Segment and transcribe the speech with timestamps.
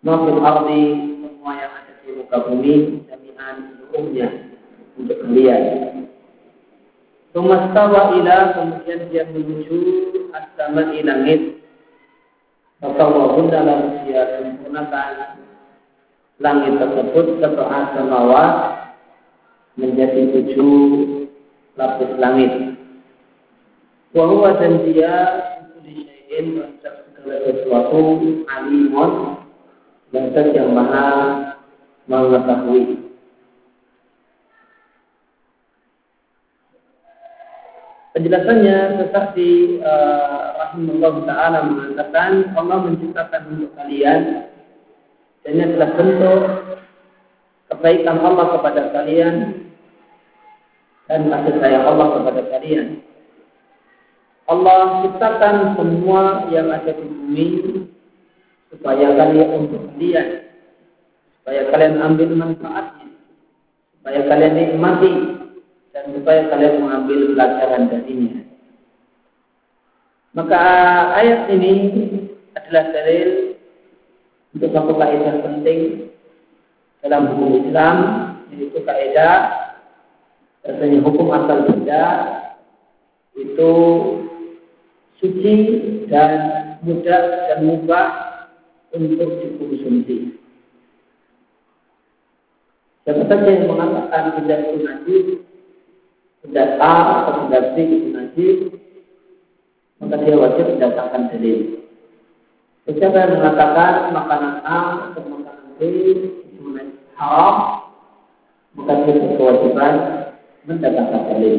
[0.00, 0.84] Mafil ardi
[1.20, 2.74] Semua yang ada di muka bumi
[3.08, 4.28] Jami'an seluruhnya
[4.96, 5.62] Untuk kalian.
[7.36, 9.78] Tumastawa ila Kemudian dia menuju
[10.32, 11.60] Asama langit
[12.80, 15.40] Fatawahun dalam dia sempurnakan
[16.40, 18.54] Langit tersebut Setelah samawat
[19.76, 20.78] Menjadi tujuh
[21.78, 22.76] Lapis langit.
[24.12, 25.14] Wahuwa dan dia
[26.30, 28.00] syai'in terhadap segala sesuatu
[28.46, 29.39] alimun
[30.10, 31.10] dan yang maha
[32.10, 32.98] mengetahui.
[38.10, 44.50] Penjelasannya seperti uh, rahimahullah taala mengatakan Allah menciptakan untuk kalian
[45.46, 46.42] dan ini adalah bentuk
[47.70, 49.34] kebaikan Allah kepada kalian
[51.06, 53.02] dan kasih sayang Allah kepada kalian.
[54.50, 57.46] Allah ciptakan semua yang ada di bumi
[58.80, 60.48] supaya kalian untuk kalian,
[61.36, 63.12] supaya kalian ambil manfaatnya,
[64.00, 65.12] supaya kalian nikmati.
[65.90, 68.40] Dan supaya kalian mengambil pelajaran darinya.
[70.38, 70.62] Maka
[71.18, 71.72] ayat ini
[72.54, 73.58] adalah dalil
[74.54, 75.80] untuk satu kaidah penting
[77.02, 77.96] dalam hukum Islam
[78.54, 79.50] yaitu kaidah
[80.62, 82.06] katanya hukum asal benda
[83.34, 83.72] itu
[85.18, 85.56] suci
[86.06, 86.30] dan
[86.86, 88.29] mudah dan mubah
[88.90, 90.40] untuk dikonsumsi.
[93.06, 95.26] Siapa saja yang mengatakan tidak itu najis,
[96.46, 96.94] tidak A
[97.24, 98.58] atau tidak B itu najis,
[100.02, 101.58] maka dia wajib mendatangkan dalil.
[102.90, 104.78] Siapa yang mengatakan makanan A
[105.10, 106.28] atau makanan B itu
[107.16, 107.56] haram,
[108.74, 109.94] maka dia berkewajiban
[110.66, 111.56] mendatangkan dalil.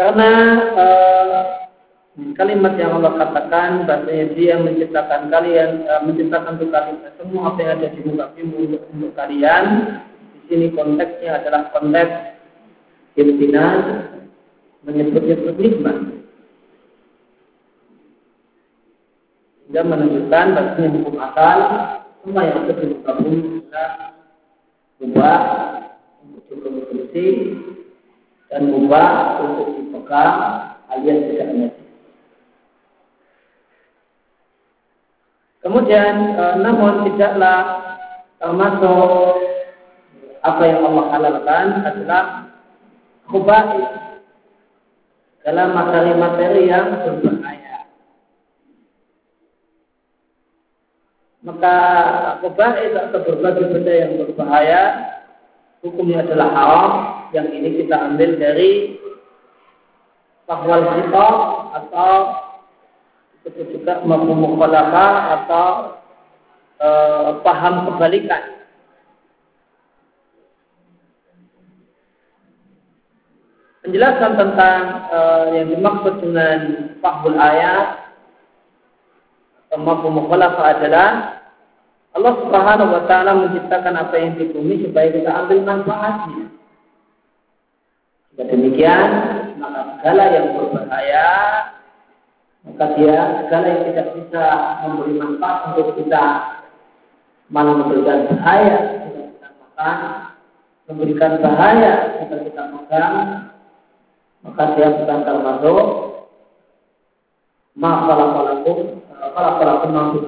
[0.00, 0.30] Karena
[0.80, 1.09] uh,
[2.34, 7.72] kalimat yang Allah katakan bahasanya dia menciptakan kalian, uh, menciptakan untuk kalian semua apa yang
[7.78, 9.64] ada di muka bumi untuk, untuk kalian.
[10.34, 12.12] Di sini konteksnya adalah konteks
[13.14, 13.76] imtinan
[14.82, 15.96] menyebut-nyebut nikmat.
[19.62, 21.58] Sehingga menunjukkan bahasanya hukum asal
[22.26, 23.38] semua yang ada di muka bumi
[23.70, 23.90] adalah
[24.98, 25.40] ubah
[26.26, 27.26] untuk dikonsumsi
[28.50, 29.08] dan ubah
[29.46, 30.34] untuk dipegang
[30.90, 31.79] alias tidak najis.
[35.60, 37.60] Kemudian e, namun tidaklah
[38.40, 39.36] termasuk
[40.40, 42.24] apa yang Allah halalkan adalah
[43.28, 43.80] khubai
[45.44, 47.78] dalam materi-materi yang berbahaya.
[51.44, 51.76] Maka
[52.40, 54.82] khubai atau berbagai benda yang berbahaya
[55.84, 56.92] hukumnya adalah haram
[57.36, 59.00] yang ini kita ambil dari
[60.48, 61.28] fakwal kita
[61.76, 62.12] atau
[63.48, 65.96] itu juga mafhum atau
[66.76, 66.88] e,
[67.40, 68.44] paham kebalikan
[73.80, 75.18] penjelasan tentang e,
[75.56, 76.58] yang dimaksud dengan
[77.00, 78.12] fahmul ayat
[79.70, 81.40] atau mafhum adalah
[82.10, 86.50] Allah Subhanahu wa taala menciptakan apa yang di bumi supaya kita ambil manfaatnya.
[88.34, 89.10] Jika demikian,
[89.62, 91.28] maka segala yang berbahaya
[92.66, 94.42] maka dia segala yang tidak bisa
[94.84, 96.24] memberi manfaat untuk kita
[97.50, 99.98] malah memberikan bahaya jika kita makan,
[100.86, 103.12] memberikan bahaya jika kita makan,
[104.44, 105.86] maka dia bukan termasuk
[107.80, 110.20] ma kalau kalau kalau mampu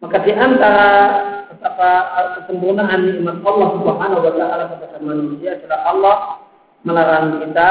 [0.00, 0.88] Maka di antara
[1.52, 1.88] betapa
[2.40, 6.16] kesempurnaan nikmat Allah Subhanahu wa taala kepada manusia adalah Allah
[6.88, 7.70] melarang kita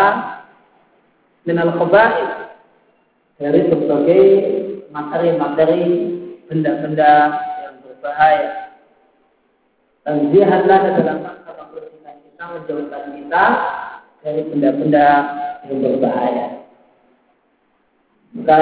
[1.48, 2.32] minal khaba'ith
[3.40, 4.24] dari berbagai
[4.92, 5.84] materi-materi
[6.50, 7.12] benda-benda
[7.64, 8.76] yang berbahaya.
[10.04, 13.44] Dan dia adalah dalam rangka membersihkan kita, menjauhkan kita
[14.26, 15.08] dari benda-benda
[15.70, 16.48] yang berbahaya.
[18.30, 18.62] Maka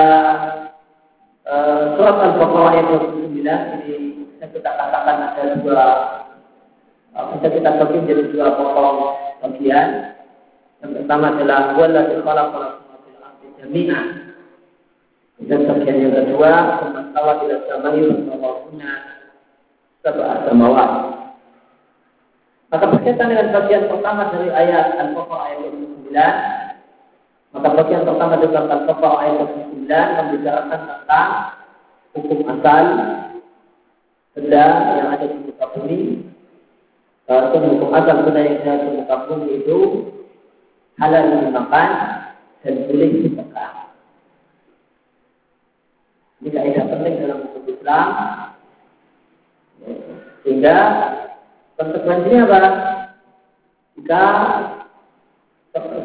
[1.48, 3.44] uh, surat Al-Baqarah ayat 29
[3.88, 3.96] ini
[4.32, 5.84] bisa kita katakan ada dua
[7.16, 8.96] uh, bisa kita bagi menjadi dua pokok
[9.44, 10.17] bagian.
[10.82, 12.02] Yang pertama adalah wala
[13.58, 14.08] jami'an.
[15.38, 18.92] Dan bagian yang kedua, masalah tidak sama bahwa punya
[20.02, 20.92] sebuah samawat.
[22.68, 26.12] Maka berkaitan dengan bagian pertama dari ayat Al-Baqarah ayat 29,
[27.56, 29.36] maka bagian pertama dari Al-Baqarah ayat
[29.88, 31.32] 29 membicarakan tentang
[32.18, 32.86] hukum asal
[34.36, 34.66] benda
[35.00, 36.02] yang ada di muka bumi.
[37.30, 39.78] Hukum asal benda yang ada di muka bumi itu
[40.98, 41.90] halal dimakan
[42.66, 43.72] dan boleh dimakan.
[46.42, 48.08] Ini kaidah penting dalam hukum Islam.
[50.42, 50.78] Sehingga
[51.78, 52.60] konsekuensinya apa?
[53.98, 54.24] Jika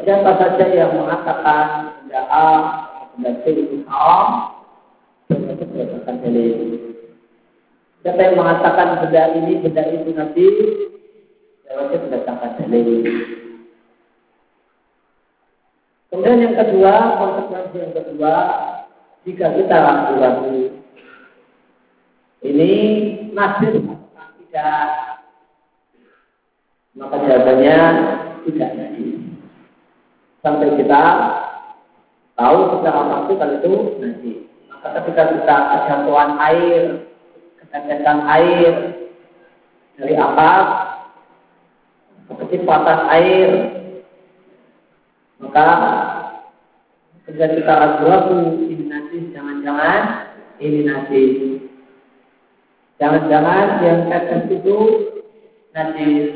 [0.05, 1.65] siapa saja yang mengatakan
[2.01, 2.49] benda A,
[3.13, 4.57] benda C itu haram,
[5.29, 6.53] berarti berdasarkan dalil.
[8.01, 10.45] Siapa yang mengatakan benda ini, benda itu nanti,
[11.65, 13.42] berarti berdasarkan dalil.
[16.13, 18.33] Kemudian yang kedua, konsekuensi yang kedua,
[19.25, 20.77] jika kita ragu-ragu
[22.45, 22.71] ini
[23.33, 24.85] nasib tidak.
[26.93, 27.77] Maka jawabannya
[28.45, 29.17] tidak najis
[30.45, 31.01] sampai kita
[32.37, 34.37] tahu secara pasti kalau itu najis
[34.69, 36.83] maka ketika kita kejatuhan air
[37.57, 38.73] ketetesan air
[39.97, 40.65] dari atas
[42.29, 43.49] kecepatan air
[45.43, 45.67] maka
[47.27, 50.01] ketika kita ragu-ragu ini najis jangan-jangan
[50.63, 51.53] ini najis
[53.03, 54.77] Jangan-jangan yang tetes itu
[55.75, 56.29] najis.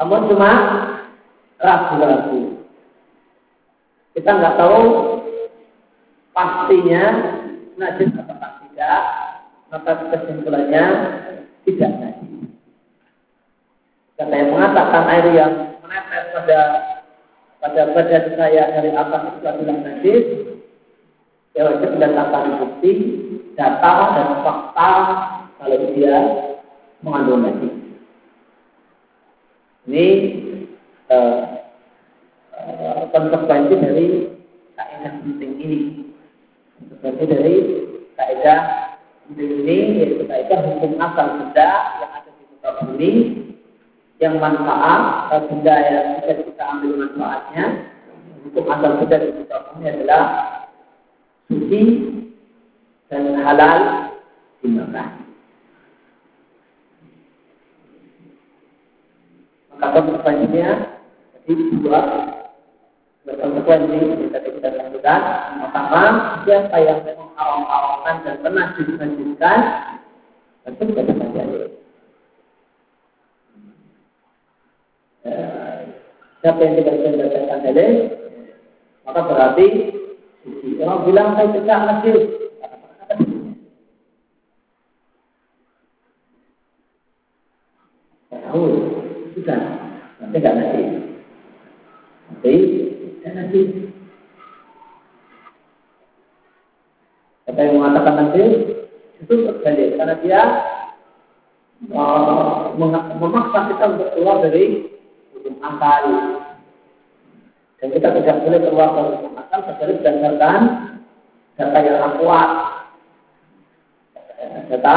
[0.00, 0.50] Namun cuma
[1.60, 2.64] ragu-ragu.
[4.16, 4.80] Kita nggak tahu
[6.32, 7.02] pastinya
[7.76, 9.02] najis atau tidak,
[9.68, 10.84] maka kesimpulannya
[11.68, 12.48] tidak najis.
[14.14, 15.52] Kata yang mengatakan air yang
[15.82, 16.58] menetes pada
[17.64, 20.24] pada badan saya dari atas itu adalah najis,
[21.56, 22.92] ya wajib mendatangkan bukti
[23.56, 24.92] data dan fakta
[25.56, 26.16] kalau dia
[27.00, 27.74] mengandung najis.
[29.88, 30.06] Ini
[31.08, 31.40] uh,
[32.52, 34.06] uh, konsekuensi dari
[34.76, 35.78] kaidah penting ini.
[37.00, 37.54] Konsekuensi dari
[38.12, 38.60] kaidah
[39.24, 43.10] penting ini yaitu kaidah hukum asal benda yang ada di muka bumi
[44.20, 47.64] yang manfaat benda yang bisa ambil manfaatnya
[48.44, 50.22] hukum asal benda di muka bumi adalah
[51.48, 51.82] suci
[53.08, 53.80] dan halal
[54.60, 55.08] dimakan.
[59.74, 60.68] Maka konsekuensinya
[61.44, 62.00] jadi dua
[63.24, 65.20] konsekuensi yang tadi kita sebutkan.
[65.64, 66.00] Pertama,
[66.44, 69.58] siapa yang mengharam-haramkan dan pernah dilanjutkan,
[70.64, 71.60] tentu kita terjadi.
[75.24, 75.80] Eh,
[76.44, 77.92] siapa yang tidak bisa mendapatkan dalil,
[79.08, 79.66] maka berarti
[80.84, 82.18] Orang bilang saya tidak masjid,
[88.28, 88.64] tahu.
[89.32, 89.60] Sudah.
[90.20, 90.80] Nanti nggak nanti
[92.28, 92.54] nanti
[93.24, 93.60] dan nanti
[97.48, 98.44] kata yang mengatakan nanti
[99.20, 100.42] itu berbalik karena dia
[101.92, 102.72] uh,
[103.16, 104.92] memaksa kita untuk keluar dari
[105.44, 106.04] hukum akal
[107.76, 110.60] dan kita tidak boleh keluar dari hukum akal kecuali berdasarkan
[111.60, 112.50] data yang kuat
[114.72, 114.96] data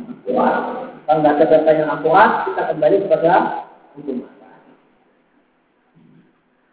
[0.00, 3.32] yang kuat kalau nggak ada data yang akurat, kita kembali kepada
[3.94, 4.58] hukum asal.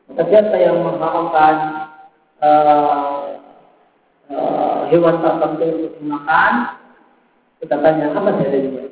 [0.10, 1.55] Maka siapa yang mengharamkan
[2.41, 3.22] uh,
[4.33, 6.53] uh, hewan tertentu untuk dimakan,
[7.62, 8.86] kita tanya apa dalilnya?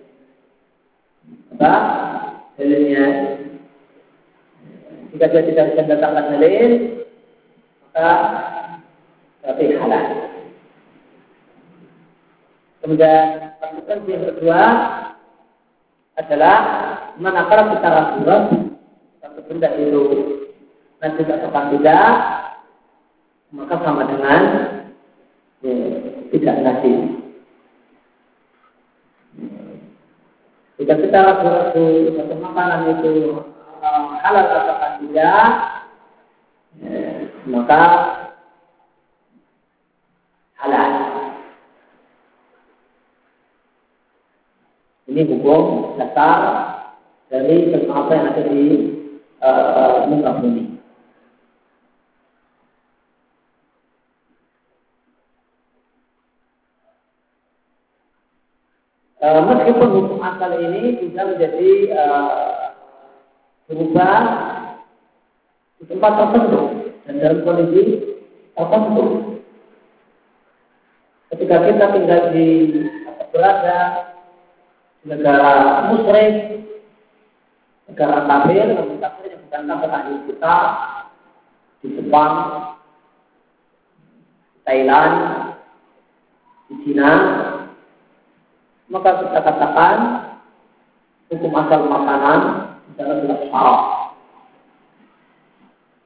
[1.58, 1.74] Apa
[2.62, 3.06] dalilnya?
[5.12, 6.72] Jika dia tidak bisa datangkan dalil,
[7.84, 8.12] maka
[9.44, 10.06] berarti halal.
[12.82, 13.26] Kemudian
[13.60, 14.62] konsekuensi yang kedua,
[16.20, 16.58] adalah
[17.18, 18.58] manakala kita ragu-ragu
[19.24, 20.04] satu benda itu
[21.00, 22.08] nanti atau tidak
[23.52, 24.42] maka sama dengan
[25.60, 25.76] ya,
[26.32, 26.94] tidak nasi.
[30.80, 33.12] Jika kita ragu-ragu satu makanan itu
[34.22, 35.46] halal atau tidak,
[37.50, 37.82] maka
[40.62, 40.92] halal.
[45.12, 46.40] Ini hukum dasar
[47.28, 48.64] dari sesuatu yang ada di
[49.44, 50.66] uh, muka bumi.
[59.22, 62.51] Uh, meskipun hukum asal ini bisa menjadi uh,
[63.72, 64.20] berubah
[65.80, 66.62] di tempat tertentu
[67.08, 67.84] dan dalam kondisi
[68.52, 69.04] tertentu.
[71.32, 72.48] Ketika kita tinggal di
[73.08, 73.80] atau berada
[75.08, 75.54] negara
[75.88, 76.68] musyrik,
[77.88, 80.56] negara kafir, namun kafir yang bukan kafir kita
[81.80, 82.36] di Jepang,
[84.68, 85.16] Thailand,
[86.68, 87.12] di Cina,
[88.92, 89.98] maka kita katakan
[91.32, 93.82] hukum asal makanan adalah jelas haram.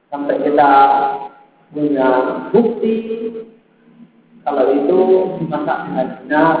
[0.06, 0.70] Sampai kita
[1.74, 2.08] punya
[2.54, 2.94] bukti
[4.46, 4.98] kalau itu
[5.42, 6.56] dimasak dengan benar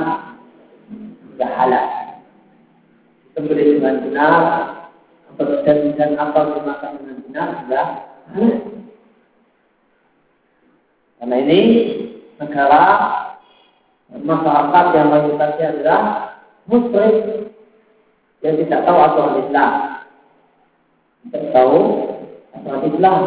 [1.36, 1.86] tidak halal.
[3.30, 4.42] Disembelih dengan benar
[5.38, 7.86] dan, dan atau dimasak dengan benar sudah
[8.34, 8.58] halal.
[11.16, 11.60] Karena ini
[12.36, 12.84] negara
[14.12, 16.00] masyarakat yang mayoritasnya adalah
[16.68, 17.14] muslim
[18.44, 19.72] yang tidak tahu aturan Islam.
[21.34, 21.78] Tahu
[22.54, 23.20] aturan Islam.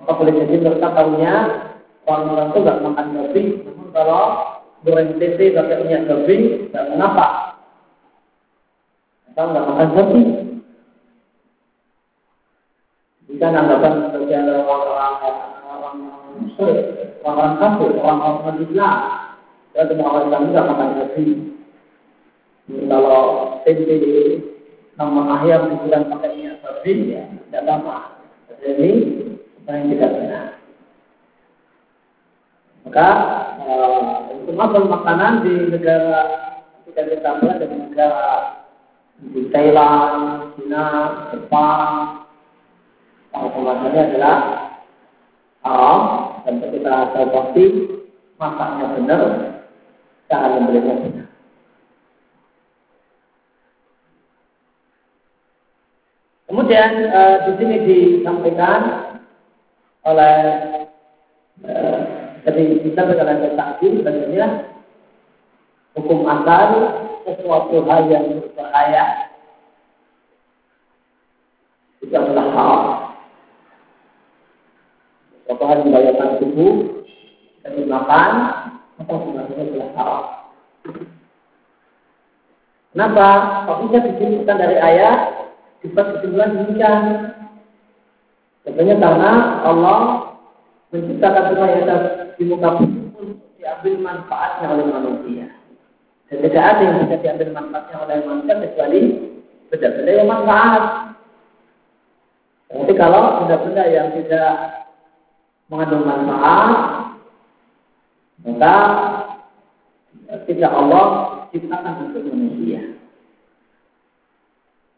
[0.00, 1.34] Maka boleh jadi mereka tahunya
[2.08, 4.22] orang-orang itu nggak makan babi, namun kalau
[4.82, 6.36] goreng tempe pakai minyak babi,
[6.72, 7.26] nggak mengapa.
[9.30, 10.22] Atau nggak makan babi.
[13.30, 14.36] Jika anggapan sebagai
[14.66, 15.14] orang-orang
[17.22, 18.98] orang kafir, orang-orang Islam.
[19.70, 21.26] Ya, semua orang Islam juga makan nasi.
[22.90, 23.22] Kalau
[23.62, 23.96] tempe
[25.00, 27.96] nama ayam dikurangi pakai minyak babi, ya tidak apa-apa.
[28.60, 28.90] Jadi
[29.64, 30.46] yang tidak benar.
[32.84, 33.08] Maka
[33.64, 36.20] uh, untuk makan makanan di negara
[36.84, 38.28] kita kita berada di negara
[39.20, 40.84] di Thailand, China,
[41.32, 41.92] Jepang,
[43.32, 43.48] yang
[43.88, 44.36] adalah
[45.64, 46.00] haram
[46.44, 47.64] dan kita tahu pasti
[48.36, 49.22] masaknya benar,
[50.28, 51.29] cara membelinya benar.
[56.60, 58.80] Kemudian uh, di sini disampaikan
[60.04, 60.36] oleh
[61.64, 62.00] uh,
[62.44, 64.68] jadi disampaikan oleh saksi sebenarnya
[65.96, 66.68] hukum asal
[67.24, 69.32] sesuatu hal yang berbahaya
[72.04, 72.84] itu adalah haram.
[75.48, 76.74] Apakah membahayakan tubuh
[77.64, 78.30] dan dimakan
[79.00, 80.24] atau sebenarnya adalah haram.
[82.92, 83.28] Kenapa?
[83.64, 85.40] Kok bisa disimpulkan dari ayat
[85.80, 87.02] dibuat kesimpulan demikian?
[88.64, 89.30] Tentunya karena
[89.64, 89.98] Allah
[90.92, 91.96] menciptakan semua yang ada
[92.36, 95.46] di muka bumi untuk diambil manfaatnya oleh manusia.
[96.28, 99.00] Dan tidak ada yang bisa diambil manfaatnya oleh manusia kecuali
[99.72, 100.82] benda-benda yang manfaat.
[102.70, 104.52] Tapi kalau benda-benda yang tidak
[105.72, 106.70] mengandung manfaat,
[108.46, 108.74] maka
[110.46, 111.04] tidak Allah
[111.50, 112.99] ciptakan untuk manusia.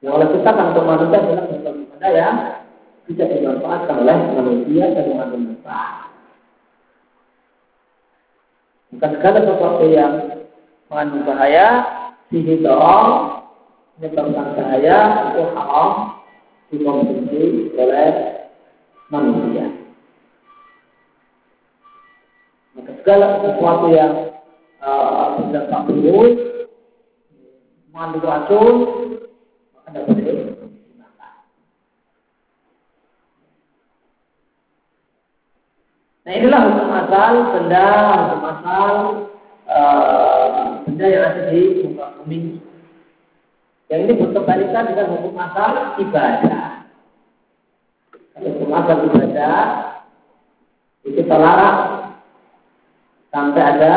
[0.03, 2.37] Yang Allah ciptakan untuk manusia adalah sesuatu benda yang
[3.07, 6.11] bisa dimanfaatkan oleh manusia dan mengandung manfaat.
[8.91, 10.13] Bukan segala sesuatu yang
[10.91, 11.67] mengandung bahaya,
[12.29, 13.47] sihir dorong,
[14.03, 14.99] menyebabkan bahaya,
[15.31, 15.91] itu haram
[16.75, 17.43] dikonsumsi
[17.79, 18.11] oleh
[19.07, 19.67] manusia.
[22.75, 24.13] Maka segala sesuatu yang
[24.83, 26.33] uh, berdampak buruk,
[27.95, 28.75] mengandung racun,
[36.23, 37.89] Nah inilah hukum asal benda,
[38.25, 38.89] hukum asal
[39.69, 42.63] uh, benda yang ada di muka bumi.
[43.93, 46.89] Yang ini berkebalikan dengan hukum asal ibadah.
[48.41, 49.61] Hukum asal ibadah
[51.05, 51.79] itu terlarang
[53.35, 53.95] sampai ada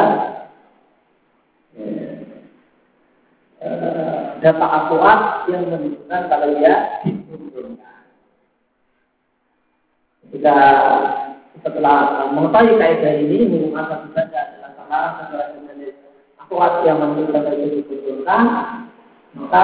[3.62, 3.95] eh,
[4.46, 7.98] data akurat yang menunjukkan kalau dia diturunkan.
[10.22, 10.58] Ketika
[11.66, 15.98] setelah mengetahui kaidah ini, hukum asal ibadah adalah salah secara jenis
[16.38, 18.44] akurat yang menunjukkan kalau dia diturunkan,
[19.34, 19.64] maka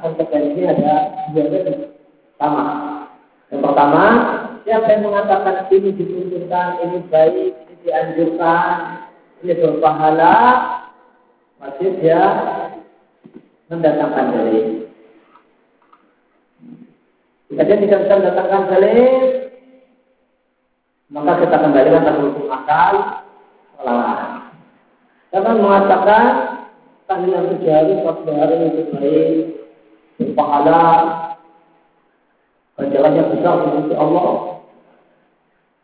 [0.00, 0.92] konsekuensi ada
[1.36, 1.60] dua
[2.40, 2.64] sama.
[3.52, 4.04] Yang pertama,
[4.64, 8.72] siapa yang mengatakan ini ditunjukkan, ini baik, ini dianjurkan,
[9.44, 10.36] dia berpahala
[11.62, 12.22] wajib dia
[13.72, 14.66] mendatangkan dalil.
[17.48, 19.12] Jika dia tidak bisa mendatangkan dalil,
[21.12, 22.94] maka kita kembalikan hukum akal
[23.80, 24.52] larangan.
[25.32, 26.24] Karena mengatakan
[27.08, 29.36] tahlilan tujuh hari, empat hari itu baik,
[30.20, 30.84] berpahala,
[32.76, 34.28] berjalannya besar untuk Allah.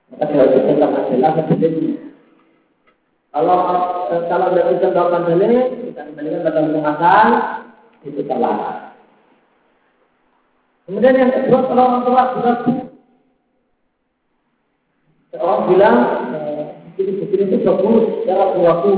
[0.09, 1.97] Maka diwajibkan adalah dalilnya.
[3.28, 3.57] Kalau
[4.09, 5.52] eh, kalau tidak bisa melakukan dalil,
[5.85, 7.28] kita kembalikan pada hukum asal
[8.07, 8.95] itu salah.
[10.87, 12.57] Kemudian yang kedua kalau orang tua sudah
[15.38, 15.97] Orang bilang
[16.97, 18.93] begini-begini itu bagus secara perilaku.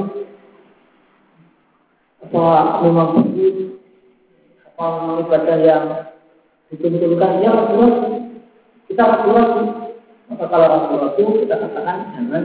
[2.24, 2.42] Apa
[2.86, 3.56] memang bagus?
[4.64, 5.84] Apa memang ibadah yang
[6.72, 7.44] dituntunkan?
[7.44, 8.30] Ya ragu-ragu.
[8.88, 9.90] Kita ragu-ragu.
[10.32, 12.42] Maka kalau ragu-ragu kita katakan jangan.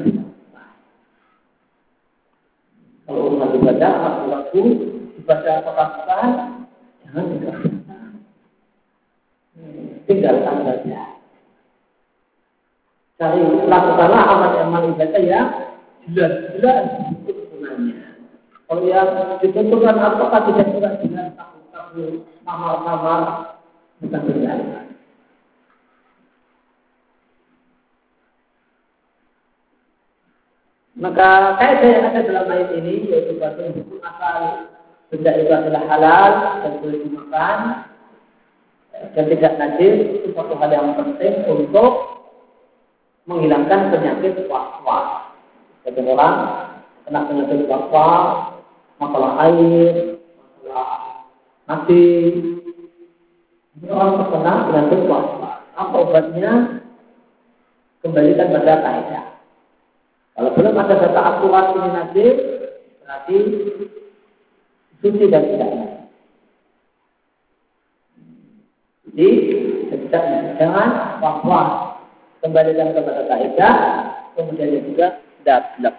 [3.06, 4.64] Kalau urusan ibadah ragu-ragu,
[5.26, 6.14] ibadah apa-apa
[7.02, 8.02] jangan dilakukan.
[10.06, 11.02] Tinggalkan saja
[13.18, 15.50] cari lakukanlah amal-amal ibadah yang
[16.06, 18.22] jelas-jelas kesunahnya.
[18.70, 19.10] Kalau yang
[19.42, 23.22] ditentukan apakah tidak jelas dengan takut-takut kamar-kamar
[24.06, 24.60] bukan benar.
[30.96, 34.75] Maka kaidah yang ada dalam ayat ini yaitu bahwa hukum asal
[35.14, 36.32] benda itu adalah halal
[36.66, 37.58] dan boleh dimakan
[39.14, 42.16] dan tidak najis itu satu hal yang penting untuk
[43.26, 45.34] menghilangkan penyakit was-was.
[45.86, 46.36] Jadi orang
[47.06, 48.58] kena penyakit was-was,
[49.02, 50.92] masalah air, masalah
[51.70, 52.06] nasi,
[53.86, 55.58] orang terkena penyakit was-was.
[55.76, 56.54] Apa obatnya?
[58.06, 59.26] Kembalikan pada kaidah.
[60.38, 62.26] Kalau belum ada data akurat ini nanti,
[63.02, 63.38] berarti
[65.06, 65.72] suci dan tidak.
[69.14, 69.30] Jadi,
[69.94, 70.24] tidak
[70.58, 70.90] jangan
[71.22, 71.70] was-was
[72.42, 73.76] kembalikan kepada kaidah,
[74.34, 75.96] kemudian juga dablek.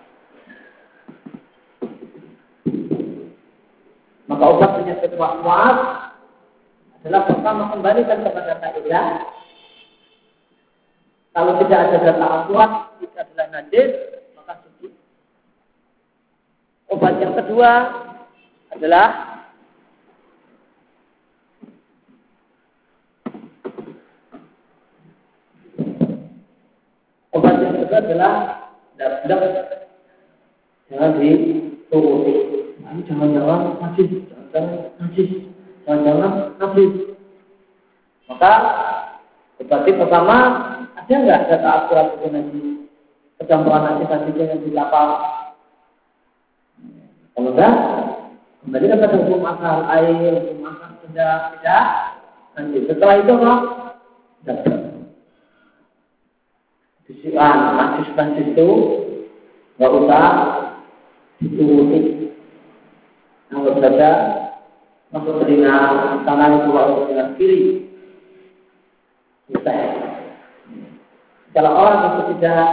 [4.26, 5.78] Maka obat penyakit was-was
[6.98, 9.06] adalah pertama kembalikan kepada kaidah.
[11.30, 13.90] Kalau tidak ada data akurat, tidak adalah najis,
[14.34, 14.88] maka suci.
[16.90, 17.70] Obat yang kedua
[18.76, 19.36] adalah
[27.86, 28.32] itu adalah
[28.98, 29.54] dablek
[30.90, 32.34] jangan dituruti.
[32.82, 35.30] Nah, jangan-jangan najis, jangan-jangan najis,
[35.86, 36.92] jangan-jangan najis.
[38.26, 38.52] Maka
[39.62, 40.36] berarti pertama
[40.98, 42.60] ada nggak data akurat itu nanti
[43.38, 45.08] kecampuran najis najisnya yang di kapal?
[47.36, 47.74] Kalau enggak,
[48.66, 51.86] kembali kepada hukum asal air, hukum asal tidak tidak
[52.58, 53.54] nanti setelah itu apa?
[54.42, 54.74] Dapat
[57.06, 58.68] bisikan najis-najis itu
[59.78, 60.26] nggak usah
[61.38, 62.00] dituruti.
[63.54, 64.10] Anggap saja
[65.14, 65.76] masuk telinga
[66.26, 67.86] kanan keluar telinga kiri.
[69.46, 69.78] Selesai.
[71.54, 72.66] Kalau orang itu tidak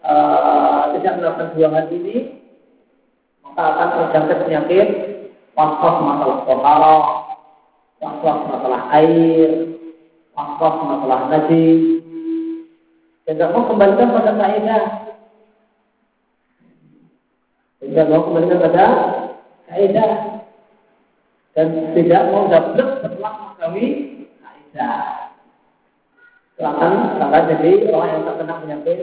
[0.00, 2.40] uh, tidak melakukan dua hal ini,
[3.44, 4.88] maka akan terjangkit penyakit
[5.56, 6.96] was-was masalah tohara,
[8.04, 9.50] was-was masalah air,
[10.36, 11.96] was-was masalah najis,
[13.26, 14.84] tidak mau kembalikan pada kaidah.
[17.82, 18.86] Tidak mau kembalikan pada
[19.66, 20.12] kaidah.
[21.58, 21.66] Dan
[21.98, 23.88] tidak mau dapat setelah mengetahui
[24.38, 25.00] kaidah.
[26.62, 28.98] Akan akan jadi orang yang terkena penyakit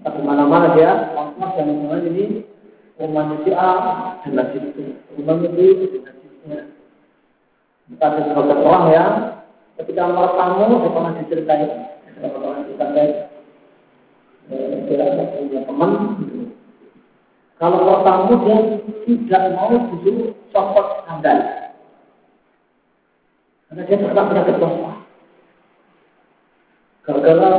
[0.00, 2.40] di mana-mana dia was dan semua ini
[3.00, 3.70] rumahnya si A
[4.20, 5.58] dan nasib itu, rumahnya B
[5.88, 6.60] dan nasibnya.
[7.90, 9.12] Maka ada sebagian orang yang
[9.80, 11.70] ketika menurut tamu saya pernah diceritain?
[12.04, 13.16] Saya pernah diceritain
[14.46, 15.90] saya punya teman.
[17.56, 18.56] Kalau tamu dia
[19.08, 21.38] tidak mau disuruh copot sandal.
[23.70, 25.00] Karena dia pernah penyakit waswas
[27.10, 27.50] gara-gara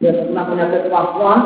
[0.00, 1.42] dia pernah penyakit waswas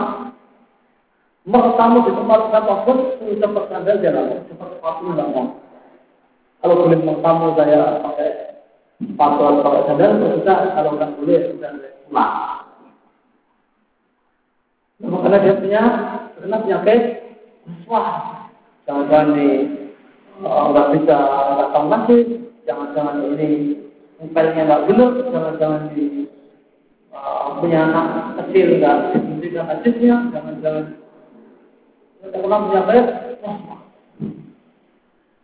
[1.46, 5.46] mau tamu di tempat apa pun copot sandal mau cepat sepatu nggak mau
[6.58, 8.46] kalau boleh mau tamu saya pakai
[8.96, 11.70] Fatwa pakai sadar kita kalau nggak boleh sudah
[12.08, 12.32] pulang.
[14.96, 15.82] Nah, karena dia punya
[16.40, 17.00] karena penyakit
[17.84, 18.08] wah
[18.88, 19.48] jangan-jangan di
[20.40, 21.16] eh, nggak bisa
[21.60, 22.24] datang masjid,
[22.64, 23.48] jangan-jangan ini
[24.16, 26.24] mukanya nggak benar, jangan-jangan di
[27.12, 28.06] uh, punya anak
[28.40, 30.84] kecil nggak diberikan hadisnya, jangan-jangan
[32.22, 33.04] terkena penyakit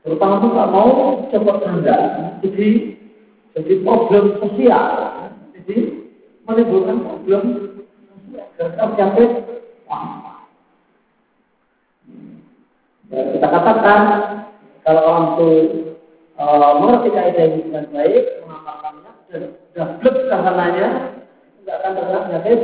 [0.02, 0.90] terutama tuh nggak mau
[1.30, 1.96] cepat tanda,
[2.42, 2.70] jadi
[3.52, 4.88] jadi problem sosial.
[5.52, 5.76] Jadi
[6.48, 7.42] menimbulkan problem
[8.56, 8.88] sosial.
[8.96, 9.30] Penyakit
[13.12, 14.00] ya, kita katakan
[14.82, 15.50] kalau orang itu
[16.40, 20.88] uh, mengerti kaidah ini dengan baik, mengamalkannya dan sudah blek karenanya,
[21.61, 22.58] tidak akan terkena penyakit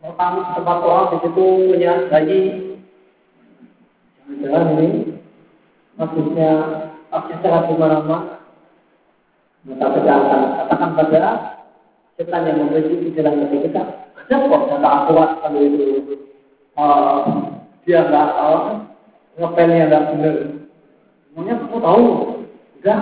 [0.00, 2.69] pertama tempat orang di situ punya bayi.
[4.30, 4.88] Jangan-jangan ini
[5.98, 6.50] maksudnya
[7.10, 8.38] secara mana-mana
[9.66, 11.32] maka kita akan katakan pada
[12.16, 13.82] setan yang memiliki dalam hati kita
[14.30, 16.14] ada kok data akurat kalau itu
[16.78, 17.50] uh,
[17.82, 18.86] dia nggak uh,
[19.34, 20.36] ngepelnya nggak benar.
[21.34, 22.04] Namanya kamu tahu?
[22.78, 22.98] Enggak.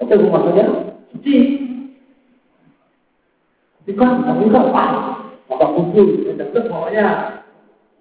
[0.00, 0.64] Apa itu maksudnya?
[1.10, 1.36] Suci.
[3.82, 4.92] Tapi kan, tapi kan pas.
[5.50, 7.04] Maka kumpul, dan pokoknya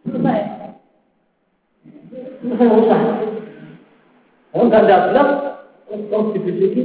[0.05, 0.58] selesai.
[2.39, 3.01] Selesai usah.
[4.49, 5.29] Kalau nggak ada gelap,
[5.91, 6.83] terus dibisiki.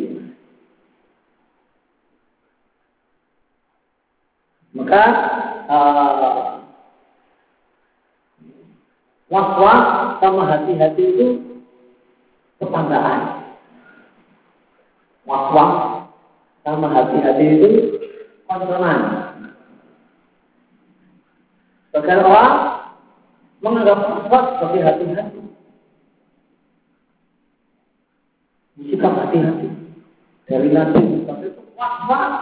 [4.74, 5.04] Maka
[5.70, 6.44] uh,
[10.24, 11.26] sama hati-hati itu
[12.58, 13.44] tetanggaan.
[15.24, 15.72] Was-was
[16.66, 17.68] sama hati-hati itu
[18.50, 19.00] konsonan.
[21.94, 22.52] Bahkan orang
[23.62, 25.43] menganggap was-was sebagai hati-hati.
[28.74, 29.70] Sikap hati-hati
[30.50, 32.34] dari nanti itu was-was.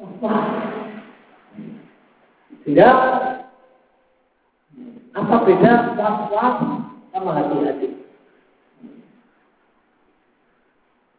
[0.00, 0.44] Was-was.
[2.64, 2.88] Sehingga
[5.12, 6.56] apa beda was-was
[7.12, 7.88] sama hati-hati?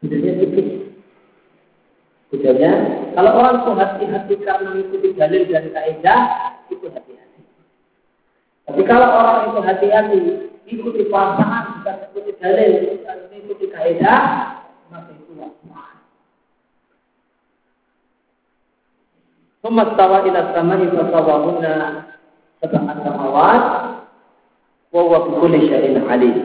[0.02, 0.70] Bedanya tipis.
[2.28, 2.72] Bedanya,
[3.16, 6.22] kalau orang itu hati-hati karena mengikuti dalil dari kaidah,
[6.68, 7.42] itu hati-hati.
[8.68, 10.20] Tapi kalau orang itu hati-hati,
[10.68, 14.24] ikuti perasaan, bukan mengikuti dalil, bukan mengikuti kaidah,
[14.92, 15.90] maka itu wakmah.
[19.64, 21.36] Umat tawa ila sama ibu tawa
[22.60, 23.64] samawat
[24.92, 26.38] wa huwa wawak kulli syairin alim.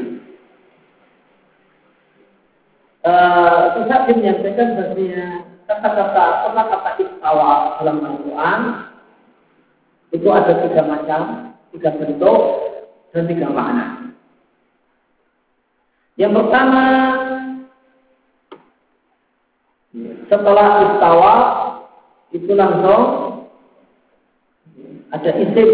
[3.02, 6.24] Uh, Ustaz menyampaikan bahasanya kata-kata
[6.54, 8.60] kata-kata istawa dalam Al-Quran
[10.14, 11.20] itu ada tiga macam,
[11.74, 12.40] tiga bentuk
[13.10, 14.11] dan tiga makna.
[16.22, 16.84] Yang pertama
[20.30, 21.34] setelah istawa
[22.30, 23.02] itu langsung
[25.10, 25.68] ada isim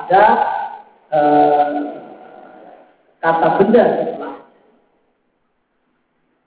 [0.00, 0.22] ada
[1.12, 1.76] eh,
[3.20, 3.84] kata benda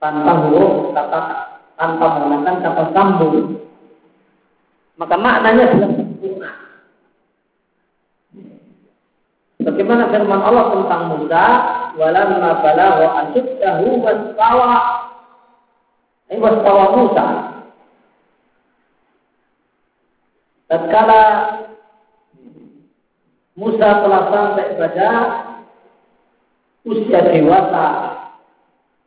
[0.02, 1.20] tanpa huruf kata
[1.78, 3.62] tanpa menggunakan kata sambung.
[4.98, 6.52] Maka maknanya adalah sempurna
[9.60, 11.46] Bagaimana firman Allah tentang Musa
[12.00, 14.72] walamma balagha ashuddahu wastawa
[16.32, 17.28] ini wastawa Musa
[20.70, 21.22] tatkala
[23.60, 25.10] Musa telah sampai pada
[26.88, 27.88] usia dewasa,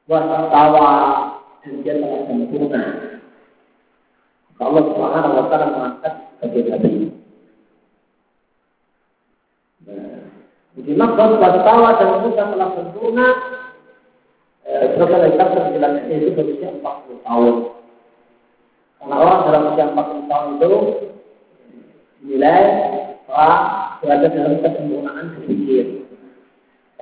[0.05, 0.91] wasawa
[1.65, 2.85] dan dia telah sempurna.
[4.61, 6.93] Allah Subhanahu wa taala mengangkat sebagai nabi.
[9.88, 10.21] Nah,
[10.73, 13.29] jadi maksud wasawa dan Musa telah sempurna
[14.63, 17.55] Sebagai dari tafsir jelasnya itu berusia 40 tahun.
[19.03, 20.73] Karena orang dalam usia 40 tahun itu
[22.23, 22.63] nilai
[23.27, 23.63] orang
[23.99, 26.07] berada dalam kesempurnaan berpikir.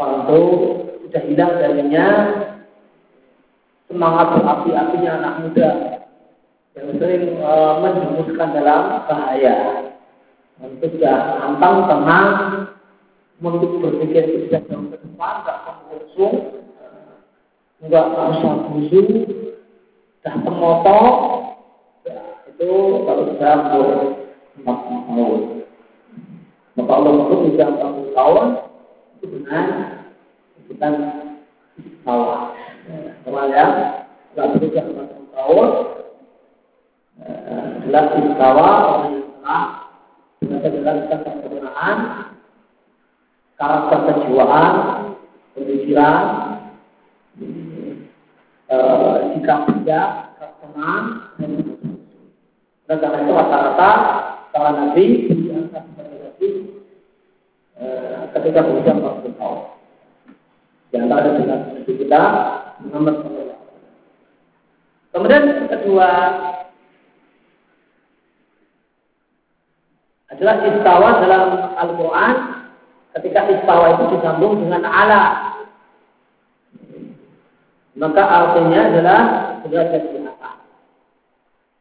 [0.00, 0.40] Orang itu
[1.04, 2.06] sudah hilang darinya
[3.86, 5.70] semangat berapi-apinya anak muda
[6.78, 7.50] yang sering e,
[7.84, 9.56] menjerumuskan dalam bahaya.
[10.60, 12.28] Itu sudah antang tenang
[13.40, 16.36] untuk berpikir tidak jauh ke depan, tidak mengusung,
[17.80, 19.08] enggak usah busuk,
[20.20, 21.00] sudah temoto,
[22.04, 22.20] ya,
[22.52, 22.70] itu
[23.08, 23.54] kalau sudah
[24.60, 25.40] empat tahun.
[26.78, 28.44] Maka Allah sebut usia 40 tahun
[29.16, 29.64] itu dengan
[30.56, 30.94] sebutan
[31.76, 32.56] istawa.
[33.26, 33.68] Kemarin
[34.30, 35.68] setelah berusia 40 tahun
[37.84, 39.64] adalah istawa orang yang telah
[40.40, 41.96] dengan menjalankan kesempurnaan
[43.60, 44.74] karakter kejiwaan,
[45.52, 46.24] pemikiran,
[49.36, 51.04] sikap bijak, sikap tenang,
[52.88, 53.90] dan karena itu rata-rata
[54.48, 56.48] para nabi diangkat sebagai nabi
[58.32, 59.60] ketika berusia 40 tahun.
[60.90, 62.20] Di antara dengan nabi kita
[62.88, 63.60] Muhammad SAW.
[65.10, 66.08] Kemudian kedua
[70.32, 71.42] adalah istawa dalam
[71.76, 72.59] Al-Quran
[73.18, 75.24] ketika istawa itu disambung dengan ala.
[77.98, 79.20] Maka artinya adalah
[79.66, 80.56] derajat di atas.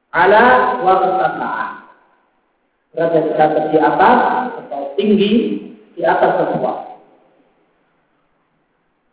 [0.09, 0.43] Ala
[0.81, 0.93] wa
[2.93, 4.17] derajat derajat di atas
[4.65, 5.33] atau tinggi
[5.93, 6.89] di atas sesuatu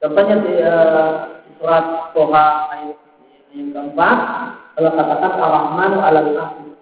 [0.00, 1.12] contohnya di uh,
[1.58, 2.98] surat Toha ayat
[3.52, 4.18] yang keempat
[4.76, 5.90] kalau katakan Ar-Rahman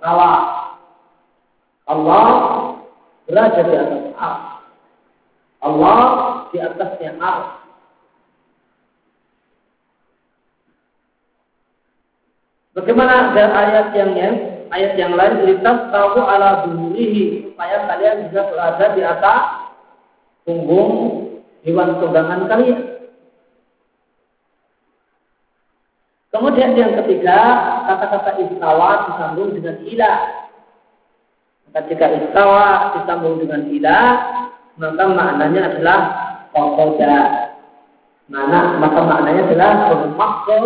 [0.03, 0.31] tawa
[1.85, 2.27] Allah
[3.27, 4.54] berada di atas ar.
[5.65, 6.01] Allah
[6.53, 7.65] di atasnya ar.
[12.77, 14.35] Bagaimana ada ayat yang yang
[14.75, 19.43] ayat yang lain litas tahu ala duhurihi supaya kalian bisa berada di atas
[20.43, 20.93] punggung
[21.65, 22.95] hewan tunggangan kalian.
[26.35, 27.39] Kemudian yang ketiga,
[27.87, 30.19] kata-kata istawa disambung dengan ilah.
[31.71, 34.11] Ketika istawa disambung dengan ilah,
[34.81, 36.01] maka maknanya adalah
[36.51, 37.17] kokoda.
[38.25, 40.65] Mana, maka maknanya adalah bermaksud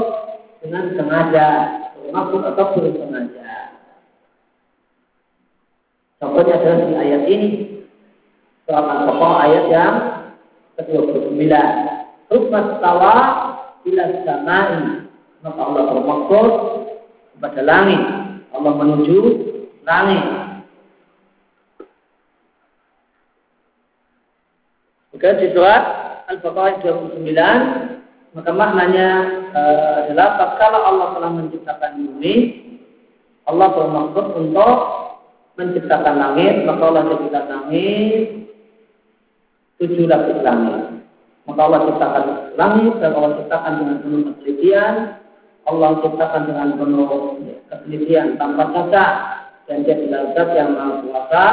[0.63, 1.47] dengan sengaja,
[1.99, 3.75] bermaksud atau bersengaja.
[6.23, 7.49] Contohnya adalah di ayat ini,
[8.67, 9.95] surat Al-Baqarah ayat yang
[10.79, 11.43] ke-29.
[12.29, 13.15] Rukmat tawa
[13.87, 14.71] ila samai.
[15.39, 16.51] Maka Allah bermaksud
[17.35, 18.03] kepada langit.
[18.55, 19.19] Allah menuju
[19.87, 20.25] langit.
[25.19, 25.83] Oke, di surat
[26.31, 27.27] Al-Baqarah 29
[28.39, 29.09] maka maknanya
[29.51, 29.63] e,
[30.07, 32.35] adalah tatkala Allah telah menciptakan bumi,
[33.51, 34.75] Allah bermaksud untuk
[35.59, 38.47] menciptakan langit, maka Allah menciptakan langit
[39.83, 41.03] tujuh lapis langit.
[41.51, 44.95] Maka Allah ciptakan langit dan Allah ciptakan dengan penuh penelitian.
[45.67, 47.11] Allah ciptakan dengan penuh
[47.67, 49.13] penelitian tanpa cacat
[49.67, 51.45] dan dia adalah yang maha kuasa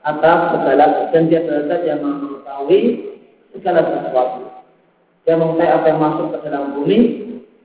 [0.00, 2.80] atas segala dan dia adalah yang maha mengetahui
[3.52, 4.40] segala sesuatu.
[5.28, 6.98] Dia mengetahui apa yang masuk ke dalam bumi,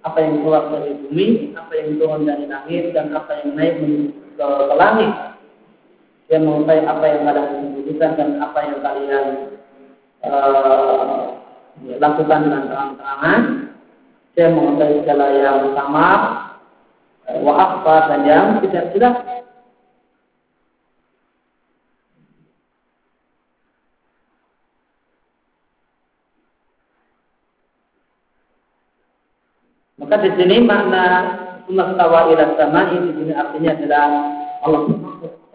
[0.02, 3.76] apa yang keluar dari bumi, apa yang turun dari langit dan apa yang naik
[4.36, 5.12] ke, ke langit.
[6.28, 9.26] Dia mengetahui apa yang kadang disembunyikan dan apa yang kalian
[10.26, 11.20] uh,
[12.00, 13.42] lakukan dengan terang-terangan.
[14.32, 16.08] Dia mengetahui segala yang sama,
[17.28, 19.16] uh, wa apa dan yang tidak jelas.
[30.12, 31.04] Maka di sini makna
[31.72, 34.08] sumastawa ila sama ini di sini artinya adalah
[34.60, 34.82] Allah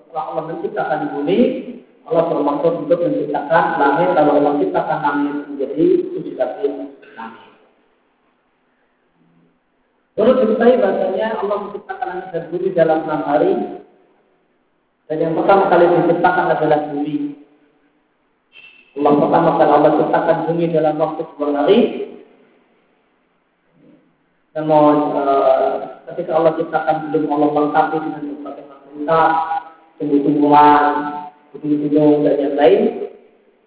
[0.01, 1.38] setelah Allah menciptakan bumi,
[2.09, 6.73] Allah bermaksud untuk menciptakan langit, lalu Allah menciptakan langit menjadi tujuh lapis
[7.21, 7.53] langit.
[10.16, 13.53] Perlu diketahui bahasanya Allah menciptakan langit dan bumi dalam enam hari.
[15.05, 17.45] Dan yang pertama kali diciptakan adalah bumi.
[18.97, 21.79] Allah pertama kali Allah ciptakan bumi dalam waktu dua hari.
[24.57, 29.31] Namun uh, ketika Allah ciptakan belum Allah lengkapi dengan berbagai macam
[30.01, 30.92] tumbuh-tumbuhan,
[31.53, 32.83] gunung-gunung dan yang lain.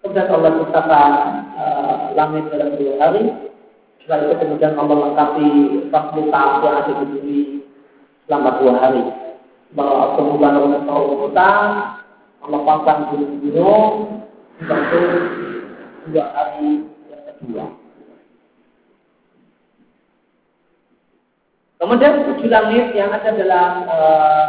[0.02, 1.10] Kemudian Allah ciptakan
[1.54, 3.24] uh, langit dalam dua hari.
[4.02, 5.48] Setelah itu kemudian Allah lengkapi
[5.94, 7.40] fasilitas yang ada di bumi
[8.26, 9.04] selama dua hari.
[9.70, 11.68] Bahwa kemudian tahu hutan,
[12.42, 14.18] Allah pasang gunung-gunung,
[14.58, 15.02] itu
[16.10, 17.79] dua hari yang kedua.
[21.80, 24.48] Kemudian tujuh langit yang ada dalam uh,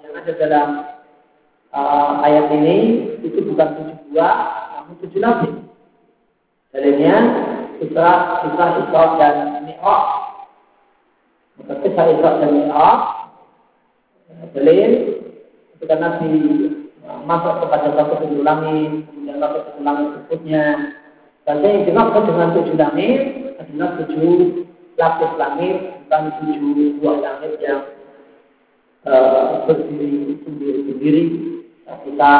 [0.00, 0.68] yang ada dalam
[1.76, 2.76] uh, ayat ini
[3.20, 4.36] itu bukan tujuh buah,
[4.80, 5.52] namun tujuh lapis.
[6.72, 7.16] Dalilnya
[7.84, 8.16] kisah
[8.48, 9.36] kisah Isra dan
[9.68, 10.04] Mi'raj.
[11.60, 13.00] Maka kisah Isra dan Mi'raj
[14.56, 14.90] dalil
[15.76, 16.32] ketika Nabi
[17.04, 20.64] uh, masuk kepada satu pintu langit, kemudian masuk ke langit berikutnya.
[21.44, 23.20] Dan yang dimaksud dengan tujuh langit
[23.60, 24.64] adalah tujuh
[24.96, 27.82] lapis langit, bukan tujuh buah langit yang
[29.08, 31.22] uh, berdiri sendiri-sendiri
[32.04, 32.32] kita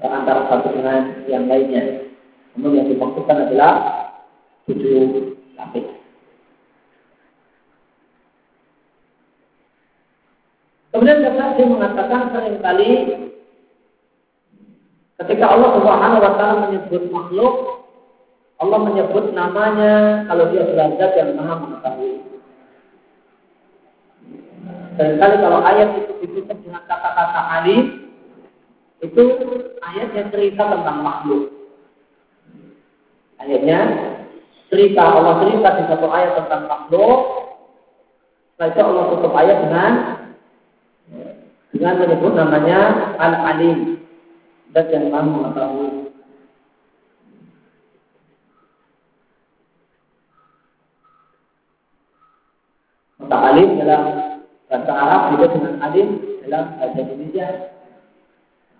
[0.00, 2.08] antara satu dengan yang lainnya.
[2.56, 3.72] Namun yang dimaksudkan adalah
[4.64, 5.86] tujuh lapis.
[10.90, 12.90] Kemudian dia mengatakan sering kali
[15.22, 17.54] ketika Allah Subhanahu wa taala menyebut makhluk,
[18.58, 22.39] Allah menyebut namanya kalau dia berada yang Maha mengetahui.
[25.00, 28.12] Seringkali kalau ayat itu ditutup dengan kata-kata alim,
[29.00, 29.22] itu
[29.80, 31.48] ayatnya cerita tentang makhluk.
[33.40, 33.80] Ayatnya
[34.68, 37.16] cerita Allah cerita di satu ayat tentang makhluk.
[38.52, 39.92] Setelah itu Allah tutup ayat dengan
[41.72, 42.80] dengan menyebut namanya
[43.16, 44.04] Al Alim
[44.76, 46.12] dan yang maha mengetahui.
[53.16, 54.29] Maka alim dalam
[54.70, 56.08] bahasa Arab juga dengan alim
[56.46, 57.46] dalam bahasa Indonesia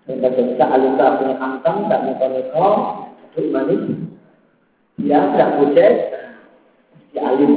[0.07, 2.67] sehingga ketika alika punya kantong, tak neko-neko,
[3.31, 3.83] duduk manis,
[4.97, 5.93] dia tidak bujek,
[7.13, 7.51] dia alim.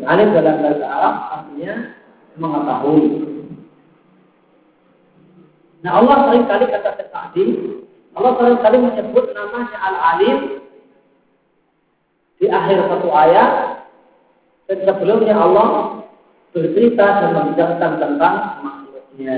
[0.00, 1.72] Alim dalam bahasa Arab artinya
[2.40, 3.06] mengetahui.
[5.84, 7.44] Nah Allah sering kali kata tadi,
[8.16, 10.38] Allah sering kali menyebut namanya Al-Alim
[12.40, 13.50] di akhir satu ayat
[14.64, 15.99] dan sebelumnya Allah
[16.50, 19.36] bercerita dan membicarakan tentang makhluknya.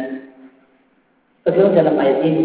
[1.42, 2.44] Kedua dalam ayat ini,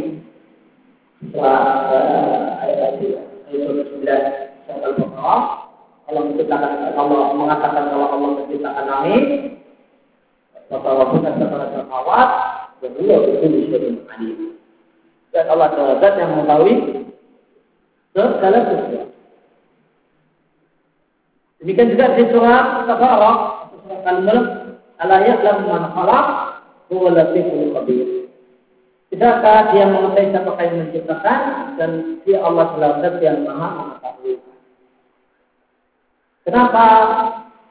[1.32, 1.62] surah
[1.94, 2.94] uh, ayat ayat
[3.54, 4.04] 29
[4.66, 5.42] surat Al-Baqarah,
[6.08, 9.24] Allah menciptakan Allah mengatakan kalau Allah menciptakan langit,
[10.74, 12.30] maka Allah menciptakan samawat,
[12.82, 14.40] dan Allah betul syai'in alim.
[15.30, 16.76] Dan Allah adalah yang mengetahui
[18.18, 19.14] segala sesuatu.
[21.62, 23.38] Demikian juga di surat Tabarok,
[23.86, 24.46] surat Al-Mulk,
[25.02, 26.28] al-ayat lam man khalaq
[26.90, 28.08] huwa latiful khabir.
[29.08, 31.40] Tidakkah dia mengetahui siapa yang menciptakan
[31.80, 31.92] dan
[32.28, 34.36] dia Allah adalah yang maha mengetahui.
[36.44, 36.86] Kenapa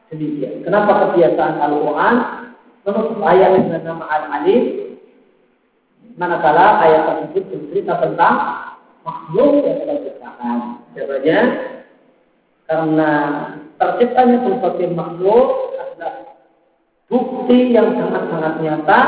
[0.08, 0.64] demikian?
[0.64, 2.14] Kenapa kebiasaan Al-Quran
[2.88, 4.62] menutup ayat dengan nama Al-Alim
[6.16, 8.34] manakala ayat tersebut bercerita tentang
[9.04, 10.56] makhluk yang telah diciptakan.
[10.96, 11.40] Jawabannya
[12.66, 13.10] karena
[13.76, 15.75] terciptanya berbagai makhluk
[17.06, 19.00] bukti yang sangat-sangat nyata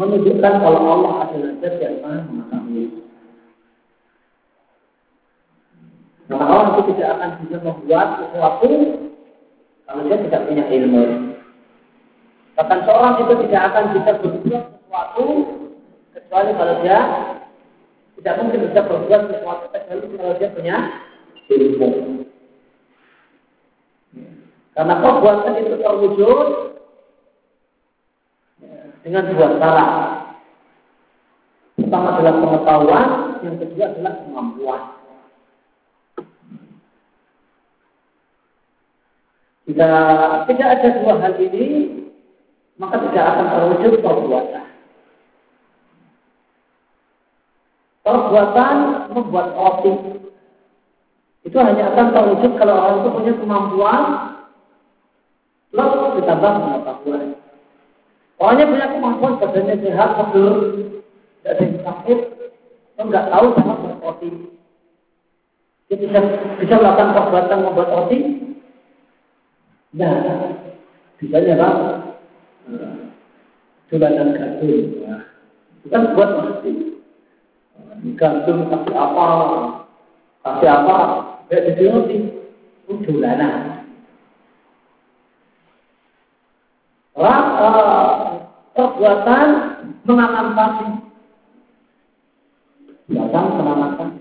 [0.00, 2.84] menunjukkan kalau Allah adalah zat yang maha mengetahui.
[6.32, 8.70] Maka orang itu tidak akan bisa membuat sesuatu
[9.84, 11.04] kalau dia tidak punya ilmu.
[12.56, 15.26] Bahkan seorang itu tidak akan bisa berbuat sesuatu
[16.16, 16.98] kecuali kalau dia
[18.16, 20.76] tidak mungkin bisa berbuat sesuatu kecuali kalau dia punya
[21.52, 21.88] ilmu.
[24.72, 26.48] Karena perbuatan itu terwujud
[29.02, 29.86] dengan dua cara.
[31.78, 33.08] Pertama adalah pengetahuan,
[33.42, 34.82] yang kedua adalah kemampuan.
[39.66, 39.88] Jika
[40.50, 41.66] tidak ada dua hal ini,
[42.76, 44.66] maka tidak akan terwujud perbuatan.
[48.02, 48.76] Perbuatan
[49.14, 49.94] membuat roti
[51.42, 54.02] itu hanya akan terwujud kalau orang itu punya kemampuan
[55.70, 56.91] plus ditambah pengetahuan.
[58.42, 60.56] Orangnya punya kemampuan badannya sehat, sebelum
[61.46, 62.18] tidak ada sakit,
[62.98, 64.28] enggak tahu cara membuat roti.
[65.86, 66.18] Dia bisa,
[66.58, 68.18] bisa melakukan perbuatan membuat roti?
[69.94, 70.14] Nah,
[71.22, 71.68] bisanya apa?
[73.94, 74.90] Dolanan gandum.
[75.06, 75.22] Nah,
[75.86, 76.72] bukan buat roti.
[78.18, 79.26] Gandum kasih apa?
[80.42, 80.96] Kasih apa?
[81.46, 82.16] Tidak jadi roti.
[82.90, 83.86] Itu dolanan.
[87.14, 87.44] Orang
[89.02, 89.48] perbuatan.
[93.02, 94.18] Perbuatan menanam padi.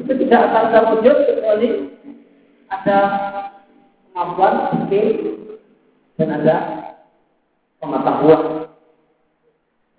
[0.00, 1.68] Itu tidak akan terwujud kecuali
[2.72, 2.98] ada
[4.10, 4.54] kemampuan
[4.88, 5.08] skill
[6.18, 6.56] dan ada
[7.78, 8.42] pengetahuan.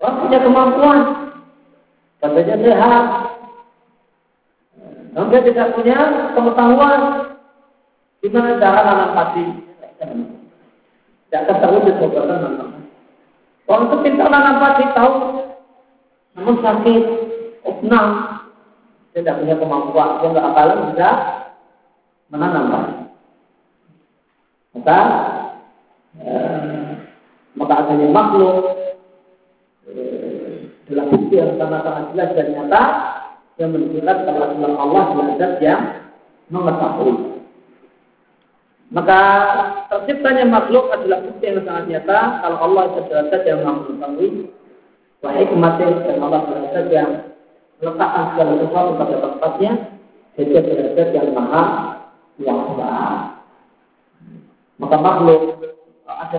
[0.04, 1.00] Orang punya kemampuan,
[2.20, 3.06] badannya sehat,
[5.16, 5.98] namun dia tidak punya
[6.36, 7.02] pengetahuan
[8.20, 9.46] gimana cara nanam padi.
[11.26, 12.75] Tidak akan terwujud perbuatan nanam
[13.66, 15.14] Orang pintar nanam padi tahu,
[16.38, 17.04] namun sakit,
[17.66, 18.08] opnam,
[19.10, 21.10] dia tidak punya kemampuan, dia tidak akan bisa
[22.30, 22.70] menanam.
[24.78, 25.00] Maka
[26.22, 26.88] eh,
[27.58, 28.58] maka adanya makhluk
[29.90, 32.84] eh, dalam bukti yang sangat-sangat jelas dan nyata
[33.58, 34.46] yang menunjukkan kalau
[34.78, 35.82] Allah adalah yang
[36.54, 37.25] mengetahui.
[38.94, 39.20] Maka
[39.90, 44.30] terciptanya makhluk adalah bukti yang sangat nyata kalau Allah adalah zat yang maha mengetahui.
[45.26, 47.12] Hikmatnya dan Allah adalah zat yang
[47.82, 49.72] meletakkan segala sesuatu pada tempatnya.
[50.38, 50.50] Jadi
[50.94, 51.64] zat yang maha
[52.38, 52.94] kuasa.
[54.78, 55.42] Maka makhluk
[56.06, 56.38] ada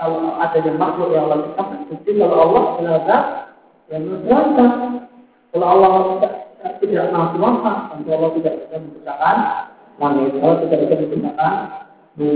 [0.00, 3.24] kalau adanya makhluk yang Allah ciptakan bukti kalau Allah adalah zat
[3.92, 4.66] yang maha
[5.52, 6.32] Kalau Allah tidak,
[6.80, 9.36] tidak maha kuasa, tentu Allah tidak bisa menciptakan
[9.98, 10.30] langit.
[10.38, 11.54] Kalau tidak bisa digunakan
[12.18, 12.32] di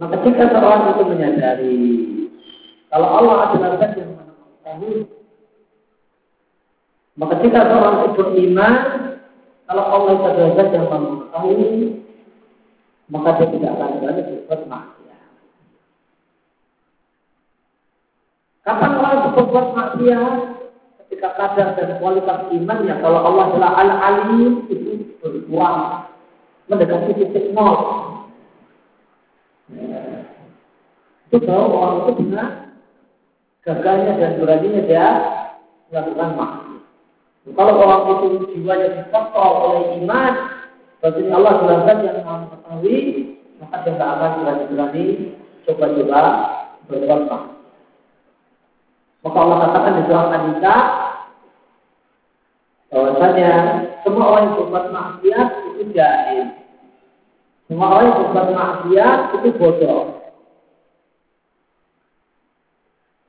[0.00, 1.80] Maka jika seorang itu menyadari
[2.88, 5.04] kalau Allah adalah zat yang mengetahui,
[7.20, 8.74] maka jika seorang itu beriman
[9.68, 12.00] kalau Allah adalah zat yang mengetahui,
[13.12, 15.22] maka dia tidak akan berani berbuat maksiat.
[18.64, 20.34] Kapan orang berbuat maksiat?
[21.20, 26.08] Ketika kadar dan kualitas iman yang kalau Allah adalah al-alim itu berkurang
[26.72, 27.76] mendekati titik nol.
[29.68, 30.24] Ya.
[31.28, 32.48] Itu bahwa orang itu benar
[33.68, 35.06] gagalnya dan beraninya dia
[35.92, 36.80] melakukan maksiat.
[37.52, 40.32] Kalau orang itu jiwanya dikotor oleh iman,
[41.04, 42.98] berarti Allah adalah yang mengetahui,
[43.60, 45.04] maka dia tidak akan berani-berani
[45.68, 46.20] coba-coba
[46.88, 47.58] berbuat maksiat.
[49.20, 50.74] Maka Allah katakan di surat An-Nisa
[52.90, 53.50] bahwasanya
[54.02, 56.46] semua orang yang berbuat maksiat itu jahil.
[57.70, 60.02] Semua orang yang berbuat maksiat itu bodoh.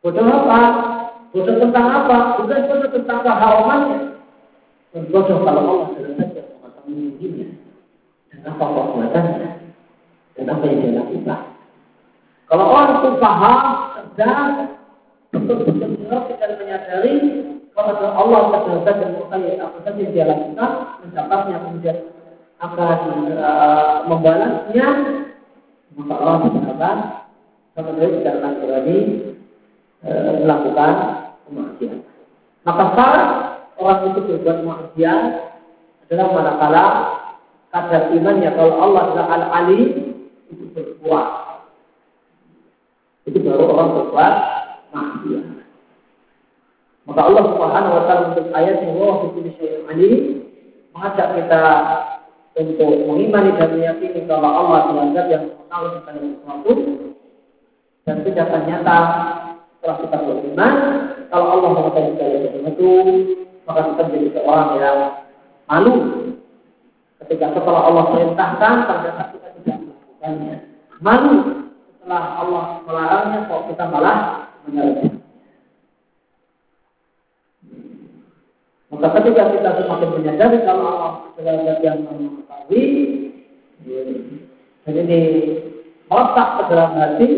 [0.02, 0.60] Bodoh apa?
[1.30, 2.18] Bodoh tentang apa?
[2.42, 4.00] Bukan bodoh tentang keharamannya.
[5.14, 7.48] Bodoh kalau Allah sudah saja mengetahui dirinya.
[8.34, 9.50] Dan apa perbuatannya.
[10.34, 11.42] Dan apa yang dia lakukan.
[12.50, 13.58] Kalau orang itu paham,
[13.96, 14.76] sedang,
[15.32, 17.16] betul-betul mengerti dan menyadari
[17.72, 18.42] kalau Allah
[18.84, 20.72] saja mengetahui apa saja dia lakukan,
[21.08, 21.98] mencatatnya kemudian
[22.60, 23.00] akan
[23.40, 24.88] uh, membalasnya,
[25.96, 26.98] maka Allah akan
[27.72, 28.98] sama tidak akan berani
[30.04, 30.94] uh, melakukan
[31.48, 32.00] kemaksiatan.
[32.68, 33.28] Maka saat
[33.80, 35.24] orang itu berbuat maksiat
[36.06, 36.86] adalah manakala
[37.72, 40.20] kadar imannya kalau Allah adalah al-alim
[40.52, 41.28] itu berkuat.
[43.26, 44.34] Itu baru orang berbuat
[44.92, 45.61] maksiat.
[47.12, 50.48] Maka Allah Subhanahu wa taala untuk ayat yang Allah syai'in alim
[50.96, 51.64] mengajak kita
[52.56, 56.72] untuk mengimani dan meyakini kalau Allah adalah yang mengetahui segala sesuatu
[58.08, 58.98] dan tidak akan nyata
[59.76, 60.74] setelah kita beriman
[61.28, 62.90] kalau Allah mengetahui segala sesuatu
[63.68, 64.98] maka kita menjadi seorang yang
[65.68, 65.94] malu
[67.28, 70.56] ketika setelah Allah perintahkan ternyata kita tidak melakukannya.
[71.04, 71.36] Malu
[71.92, 74.18] setelah Allah melarangnya kok kita malah
[74.64, 75.21] menyalahkan
[79.02, 82.86] Maka ketika kita semakin menyadari kalau Allah adalah yang mengetahui,
[84.86, 85.20] dan ini
[86.06, 87.30] meletak ke dalam hati,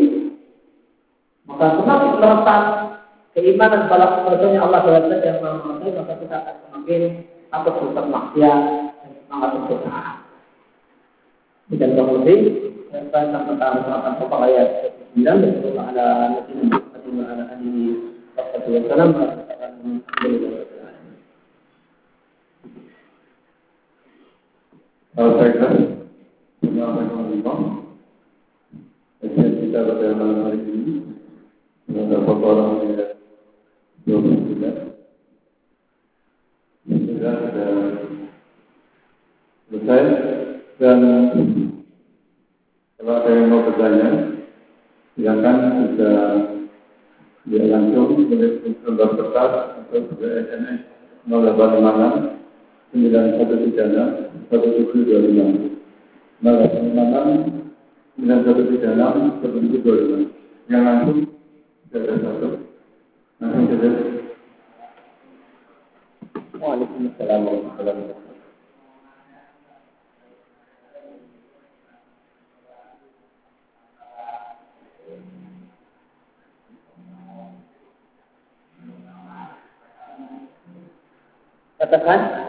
[1.48, 2.62] maka semakin meletak
[3.32, 7.00] keimanan pada kepadanya Allah adalah yang mengetahui, maka kita akan semakin
[7.48, 8.60] takut berbuat maksiat
[9.00, 10.16] dan semangat untuk taat.
[11.72, 12.40] Dan lebih,
[12.92, 14.68] saya akan tentang apa ayat
[15.16, 17.96] 9 dan ala alihi
[18.68, 19.10] wasallam
[25.14, 25.70] Al-Fatihah
[26.58, 27.86] Bismillahirrahmanirrahim
[29.22, 31.06] Kajian kita pada malam hari ini
[32.42, 33.14] orang yang
[34.10, 34.58] 29
[36.90, 37.70] Sudah sudah
[39.70, 40.02] selesai.
[40.82, 40.98] Dan
[42.98, 44.34] Kalau ada yang mau bertanya
[45.14, 45.56] Silakan
[45.94, 46.10] bisa
[47.46, 48.50] Dia langsung Boleh
[48.82, 50.90] lembar kertas Atau juga SMS
[51.30, 52.43] 085
[52.94, 54.08] sembilan satu tiga enam
[54.46, 55.50] satu tujuh dua lima.
[56.46, 57.26] Enam
[58.14, 60.18] sembilan satu tiga enam satu tujuh dua lima.
[60.70, 61.18] Yang langsung
[61.90, 62.48] ada satu.
[63.42, 63.88] Langsung saja
[66.54, 68.32] Waalaikumsalam warahmatullahi wabarakatuh.
[81.74, 82.43] Katakan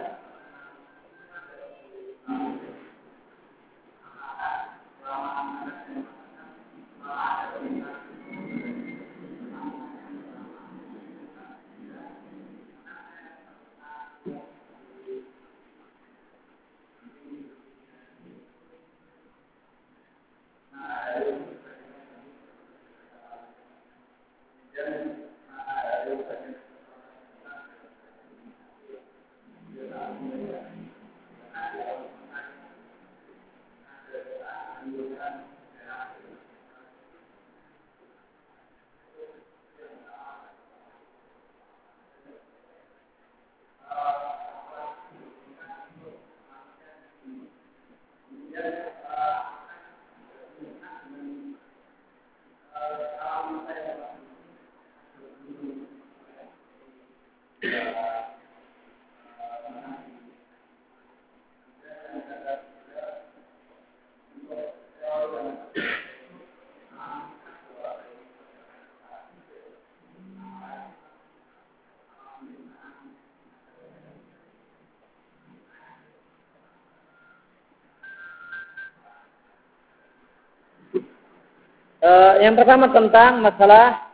[82.06, 84.14] Uh, yang pertama tentang masalah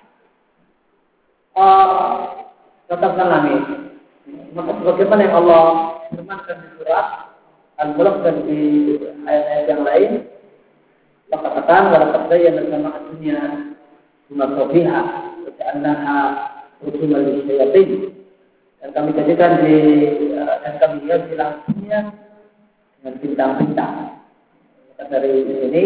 [1.60, 2.40] uh,
[2.88, 3.92] langit.
[4.56, 5.64] Maka bagaimana yang Allah
[6.08, 7.36] firmankan di surat
[7.84, 8.62] Al-Mulk dan di
[9.28, 10.12] ayat-ayat yang lain,
[11.36, 13.40] maka katakan walaupun saya bersama dunia
[14.32, 15.02] masofiha,
[15.76, 16.20] annaha
[16.88, 18.16] rusumal syayatin.
[18.80, 19.76] Dan kami jadikan di
[20.40, 22.00] uh, dan kami lihat di langitnya
[23.04, 23.96] dengan bintang-bintang.
[24.96, 25.84] Maka dari ini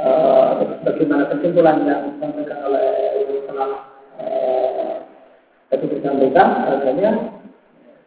[0.00, 2.86] uh, bagaimana kesimpulan yang disampaikan oleh
[3.44, 3.70] setelah
[4.20, 4.92] uh,
[5.68, 7.10] tadi disampaikan adanya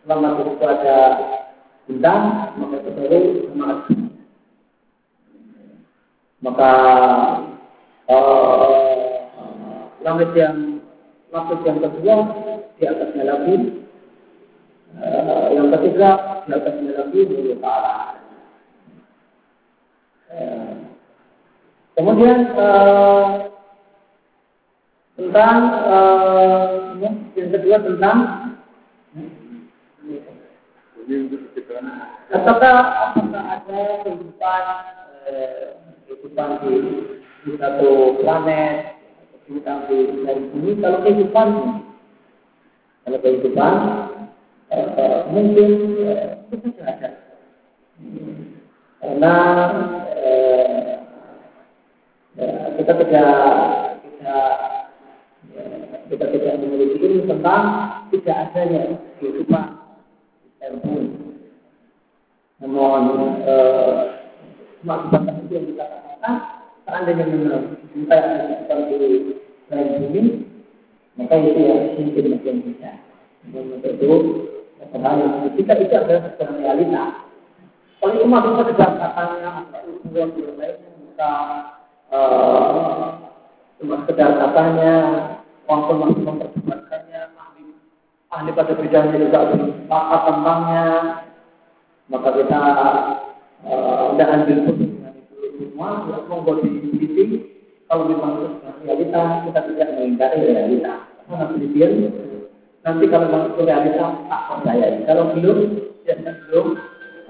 [0.03, 0.97] selama itu ada
[1.87, 2.23] bintang,
[2.59, 3.19] maka baru
[3.51, 3.79] semangat.
[6.43, 6.71] Maka
[8.11, 9.19] uh,
[10.03, 10.83] langit yang
[11.31, 12.15] lapis yang kedua
[12.75, 13.55] di atasnya lagi,
[14.99, 17.95] uh, yang ketiga di atasnya lagi mulut ta'ala.
[21.93, 23.53] Kemudian uh,
[25.13, 28.17] tentang uh, yang kedua tentang
[32.33, 32.75] apakah
[33.13, 34.63] apakah ada kehidupan
[35.29, 35.77] eh,
[36.07, 36.75] kehidupan di,
[37.45, 38.97] di satu planet
[39.45, 41.47] kehidupan di dari bumi kalau kehidupan
[43.03, 43.73] kalau kehidupan
[44.71, 45.69] eh, eh, mungkin
[46.07, 47.09] eh, itu saja.
[49.03, 49.35] Karena
[52.38, 53.31] ya, kita tidak
[54.03, 54.49] tidak
[55.53, 55.65] ya,
[56.09, 57.63] kita tidak memiliki ilmu tentang
[58.09, 58.81] tidak adanya
[59.19, 59.65] kehidupan
[60.61, 61.09] handphone.
[62.63, 63.03] Namun
[63.43, 63.97] eh,
[64.79, 66.36] sebatas itu yang kita katakan,
[66.88, 68.95] seandainya memang kita yang seperti
[69.69, 70.23] lain bumi,
[71.19, 72.91] maka itu yang mungkin mungkin bisa.
[73.43, 74.15] Untuk itu,
[75.59, 77.03] kita itu adalah sebuah realita.
[77.99, 79.51] Kalau umat bisa dikatakannya,
[80.03, 81.82] hubungan yang lainnya
[82.14, 83.18] bisa
[83.82, 84.93] cuma sekedar katanya,
[85.66, 87.64] waktu masih memperdebatkannya, ahli,
[88.30, 90.86] ahli pada bidangnya juga sepakat tentangnya,
[92.14, 92.61] maka kita
[94.14, 96.70] tidak uh, ambil keputusan itu semua, ya monggo di
[97.89, 98.34] kalau memang
[98.86, 100.93] realita, kita tidak mengingkari realita.
[101.24, 101.91] Karena penelitian
[102.84, 104.88] nanti kalau memang itu realita tak percaya.
[105.05, 105.57] Kalau belum,
[106.05, 106.68] ya belum,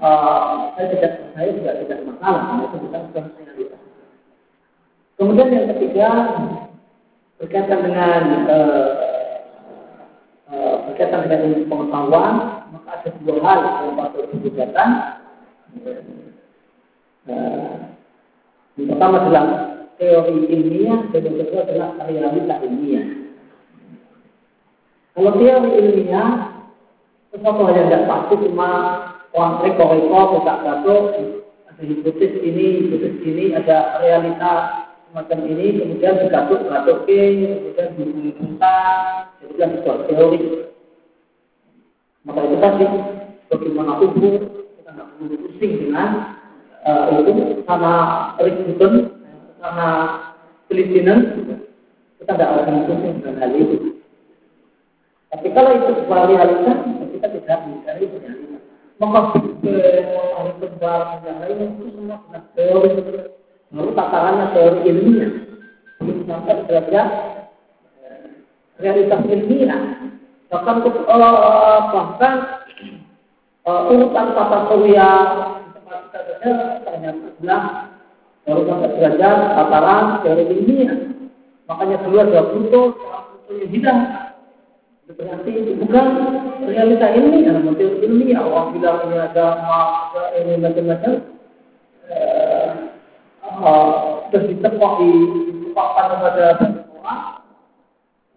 [0.00, 3.43] uh, saya tidak percaya juga tidak masalah, karena itu bukan.
[5.14, 6.08] Kemudian yang ketiga
[7.38, 8.88] berkaitan dengan uh,
[10.50, 12.34] uh, berkaitan dengan pengetahuan,
[12.74, 14.88] maka ada dua hal yang patut dibedakan.
[17.30, 17.94] Uh,
[18.74, 19.44] yang pertama adalah
[20.02, 23.06] teori ilmiah, dan yang kedua adalah realita ilmiah.
[25.14, 26.30] Kalau teori ilmiah,
[27.30, 28.70] sesuatu hal yang tidak pasti cuma
[29.30, 30.94] orang reko-reko, tidak ada
[31.86, 34.52] hipotesis ini, hipotesis ini, ada realita
[35.14, 40.42] semacam ini, kemudian digatuk-gatuk kemudian dihubungkan, jadi sebuah teori.
[42.26, 42.84] Maka itu tadi,
[43.46, 44.42] bagaimana tubuh,
[44.74, 46.10] kita tidak perlu pusing dengan
[47.14, 47.94] itu, karena
[48.42, 48.92] ributan,
[49.62, 49.88] karena
[50.66, 51.18] pelitian,
[52.18, 54.02] kita tidak akan pusing dengan hal itu.
[55.30, 55.92] Tapi kalau itu
[56.26, 56.78] realitas,
[57.14, 58.62] kita tidak mencari realitas.
[58.98, 59.18] Maka
[60.58, 62.90] kebal yang lain itu semua sudah teori.
[63.74, 65.32] Lalu tatarannya teori ilmiah.
[66.30, 67.08] Sampai derajat
[68.78, 69.82] realitas ilmiah.
[70.48, 72.34] Bahkan uh, bahkan
[73.66, 75.10] uh, urutan tata surya
[76.84, 77.56] ternyata
[78.44, 80.94] baru sampai derajat tataran teori ilmiah.
[81.64, 84.00] Makanya dulu ada Pluto, Pluto yang hilang
[85.04, 86.06] berarti itu bukan
[86.64, 88.40] realita ilmiah, teori ilmiah.
[88.46, 91.33] Orang bilang ini ada ada ini macam-macam.
[94.30, 95.10] Terus ditepok di
[95.50, 97.22] ditepakkan kepada banyak orang.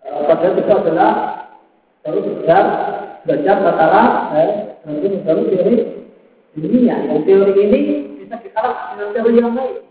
[0.07, 1.11] Padahal itu adalah
[2.01, 2.63] baru belajar
[3.25, 4.51] belajar tataran, eh,
[4.85, 5.75] nanti baru teori
[6.57, 6.99] ilmiah.
[7.05, 7.79] Dan teori ini
[8.21, 9.85] bisa dikalah dengan teori yang lain.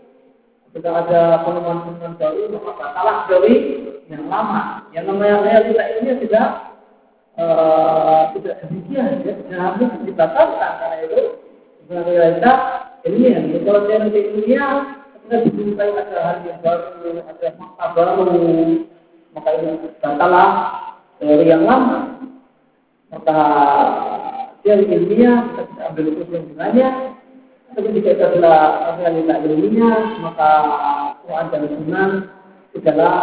[0.67, 3.55] Ketika ada penemuan-penemuan baru, maka salah teori
[4.11, 4.87] yang lama.
[4.91, 6.47] Yang namanya realita ilmiah tidak
[7.37, 11.37] Uh, tidak demikian ya tidak mungkin dibatalkan karena itu
[11.85, 12.51] bukan realita
[13.05, 14.96] ilmiah kalau teori ilmiah
[15.27, 18.31] ketika dijumpai ada hal yang baru ada fakta baru.
[19.35, 20.49] Maka itu batallah
[21.19, 22.15] teori yang lama.
[23.11, 23.39] Maka
[24.63, 26.89] teori ilmiah kita bisa ambil kesimpulannya
[27.75, 30.49] tapi jika itu adalah realita ilmiah maka
[31.27, 32.09] Quran dan Sunnah
[32.73, 33.15] tidaklah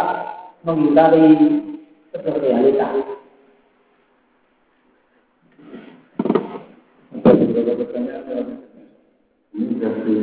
[0.63, 1.27] mengingkari
[2.13, 2.87] sebuah realita.
[7.25, 8.47] beberapa pertanyaan
[9.57, 10.17] ini dari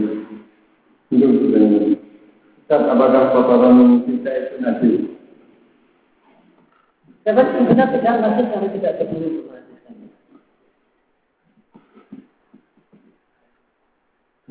[1.13, 2.01] belum
[2.65, 4.91] Ustaz, apakah paparan kita itu nanti?
[7.21, 9.45] Dapat benar tidak masuk kalau tidak terbunuh.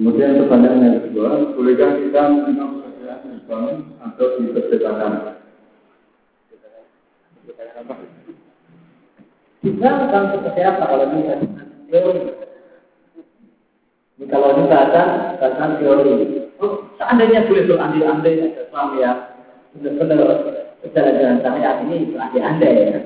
[0.02, 3.66] Kemudian pertanyaan yang kedua, bolehkah kita mengenal pekerjaan Islam
[4.02, 5.14] atau di perdebatan?
[9.62, 11.34] Bisa kan seperti apa kalau bisa
[11.86, 12.22] teori?
[14.18, 16.41] Ini kalau ini bahasan, bahasan teori.
[17.02, 19.12] Seandainya boleh berandai-andai ada suami ya
[19.74, 20.20] benar-benar
[20.94, 23.00] jalan-jalan syariat ini berandai-andai ya.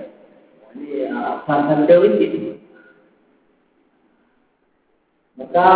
[0.76, 2.52] Ini uh, bahasan teori ini.
[5.40, 5.70] Maka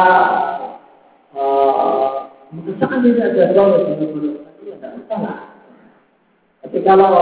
[1.35, 5.37] uh, mengesahkan tidak ada doa di mulut itu tidak masalah.
[6.63, 7.15] Tapi kalau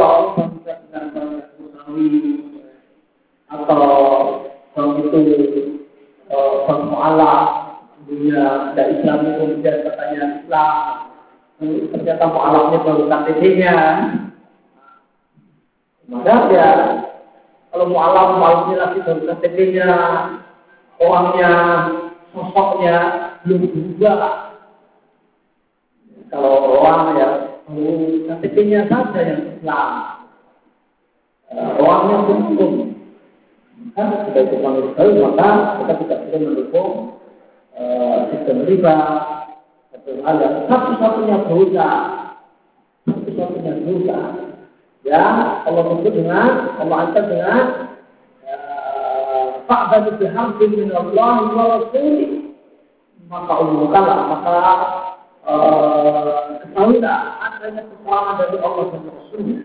[0.65, 2.09] tidak mengetahui
[3.47, 3.63] atau
[4.73, 5.21] kalau itu
[6.33, 7.66] uh, mu'alaf
[8.07, 10.93] dunia tidak Islam kemudian katanya Islam.
[11.91, 13.75] Ternyata mu'alafnya baru KTP-nya
[16.07, 16.69] maka ya
[17.73, 19.89] kalau mu'alaf mu'alafnya lagi baru KTP-nya
[21.03, 21.51] orangnya
[22.31, 22.95] sosoknya
[23.43, 24.19] belum berubah
[26.31, 27.27] kalau orang ya
[28.31, 29.89] KTP-nya saja yang Islam.
[31.81, 32.71] Orangnya hukum
[33.97, 34.57] kan kita itu
[34.93, 35.49] tahu maka
[35.81, 37.16] kita tidak perlu mendukung
[38.33, 38.95] sistem riba
[39.93, 41.89] atau ada satu-satunya dosa
[43.05, 44.19] satu-satunya dosa
[45.05, 45.23] ya
[45.63, 46.49] Allah sebut dengan
[46.81, 47.63] Allah antar dengan
[49.67, 52.55] Fa'badu bihambin min Allah wa Rasulih
[53.27, 54.57] maka umumkanlah maka
[56.63, 59.59] ketahuilah adanya kesalahan dari Allah dan Rasulnya?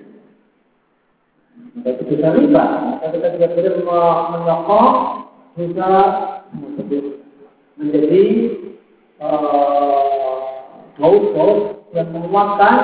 [1.73, 3.73] Maka itu riba maka kita tidak boleh
[4.37, 4.91] menyokong
[5.57, 5.91] juga
[7.83, 8.25] menjadi
[10.97, 12.77] gaus-gaus yang menguatkan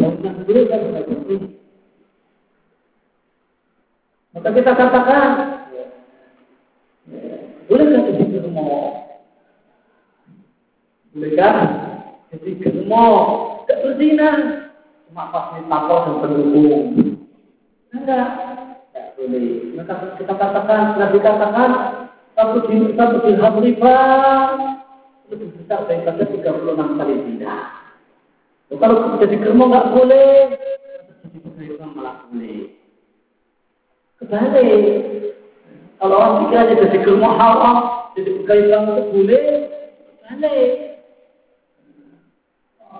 [0.00, 1.48] bangunan buruk dan sebagainya.
[4.30, 5.28] Maka kita katakan,
[7.68, 8.70] bolehkah jadi germo?
[11.12, 11.54] Bolehkah
[12.32, 13.06] jadi germo?
[13.70, 14.30] Berzina,
[15.08, 16.84] cuma pas takut dan pendukung.
[17.90, 18.28] Enggak,
[18.92, 19.50] tidak boleh.
[19.74, 21.70] Maka kita katakan, sudah dikatakan,
[22.40, 23.96] satu di satu dirham riba
[25.28, 27.56] lebih besar daripada 36 kali zina.
[28.72, 30.56] Kalau jadi germo nggak boleh,
[31.20, 32.80] jadi pegawai malah boleh.
[34.24, 34.84] Kebalik,
[36.00, 37.76] kalau orang jadi germo haram,
[38.16, 39.44] jadi pegawai bank itu boleh,
[40.24, 40.72] kebalik.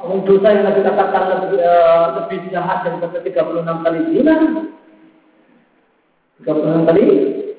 [0.01, 4.34] Untuk dosa yang kita katakan lebih, uh, lebih jahat daripada 36 kali zina.
[6.41, 7.05] 36 kali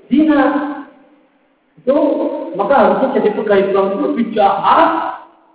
[0.10, 0.71] zina
[1.82, 1.98] itu
[2.54, 4.90] maka harusnya jadi pegawai bank itu lebih jahat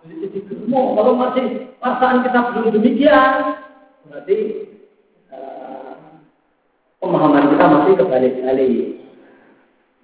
[0.02, 1.46] jadi jadi gemuk kalau masih
[1.78, 3.32] perasaan kita belum demikian
[4.10, 4.38] berarti
[5.30, 5.66] uh,
[7.06, 8.78] pemahaman kita masih kebalik-balik.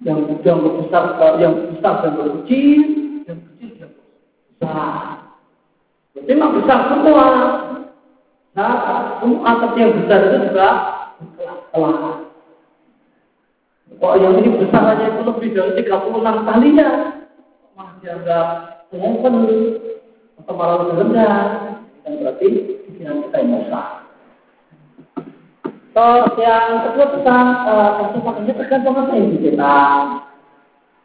[0.03, 1.03] Yang yang besar
[1.39, 2.13] yang besar dan
[2.43, 2.81] kecil
[3.23, 3.89] yang kecil dan
[4.59, 4.95] besar.
[6.11, 7.27] Berarti memang besar semua.
[8.53, 8.73] Nah
[9.23, 10.67] semua yang besar itu juga
[11.71, 11.99] kelas
[13.99, 16.89] Kok yang ini besar aja itu lebih dari 36 kalinya.
[17.73, 18.47] Malah dianggap
[18.89, 19.33] pengumpan
[20.41, 21.37] atau malah lebih rendah.
[22.03, 22.47] Dan berarti
[22.89, 23.87] pikiran kita yang rusak.
[25.93, 29.77] Terus yang kedua tentang uh, ini tergantung apa yang kita.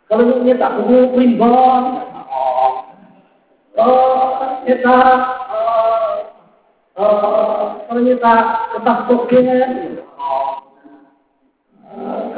[0.09, 1.82] Kalau ini tak perlu primbon,
[3.76, 4.01] kalau
[4.64, 4.97] kita
[6.99, 8.34] kalau kita
[8.74, 8.99] kertas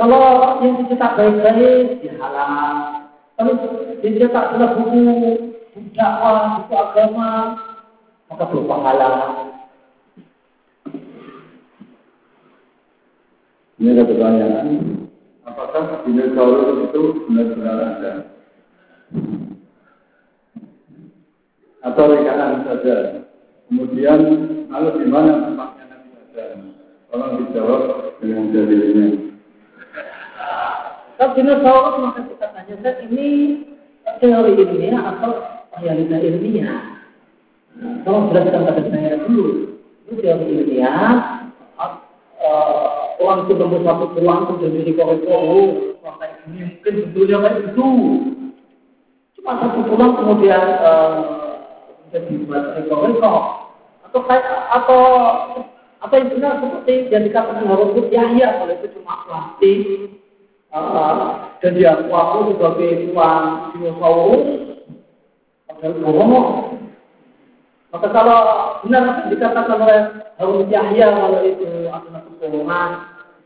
[0.01, 3.05] kalau yang dicetak baik-baik dihalang.
[3.37, 3.53] Kalau
[4.01, 5.01] dicetak dalam buku
[5.93, 7.31] dakwah, buku agama,
[8.33, 9.53] maka berupa halang.
[13.81, 14.69] Ini ada pertanyaan,
[15.45, 18.13] apakah dinosaurus itu benar-benar ada?
[21.81, 23.25] Atau rekaan saja?
[23.69, 24.21] Kemudian,
[24.69, 26.45] lalu di mana tempatnya nanti ada?
[27.09, 27.81] Tolong dijawab
[28.21, 29.30] dengan dalilnya.
[31.21, 33.29] Kalau dinosaurus maka kita tanyakan ini
[34.25, 35.37] teori ilmiah atau
[35.77, 36.97] realita ilmiah.
[37.77, 39.77] Nah, tolong jelaskan pada saya dulu.
[40.09, 41.45] Itu teori ilmiah.
[42.41, 46.01] Uh, orang itu berbuat satu tulang kemudian korek-korek.
[46.01, 47.89] Kayak ini mungkin sebetulnya kayak gitu.
[49.37, 51.13] Cuma satu tulang kemudian uh,
[52.17, 53.41] jadi buat rekor-rekor.
[54.09, 55.05] Atau kayak atau
[56.01, 59.81] apa yang benar seperti yang dikatakan Harun Yahya kalau itu cuma plastik
[60.75, 64.45] uh, dan dia aku sebagai tuan dinosaurus.
[65.69, 66.35] Padahal bohong
[67.91, 68.39] maka kalau
[68.87, 70.01] benar apa dikatakan oleh
[70.39, 72.91] Harun Yahya kalau itu adalah kebohongan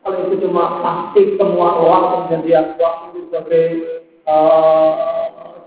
[0.05, 3.67] kalau itu cuma plastik semua orang kemudian dia aku sebagai
[4.29, 4.93] uh,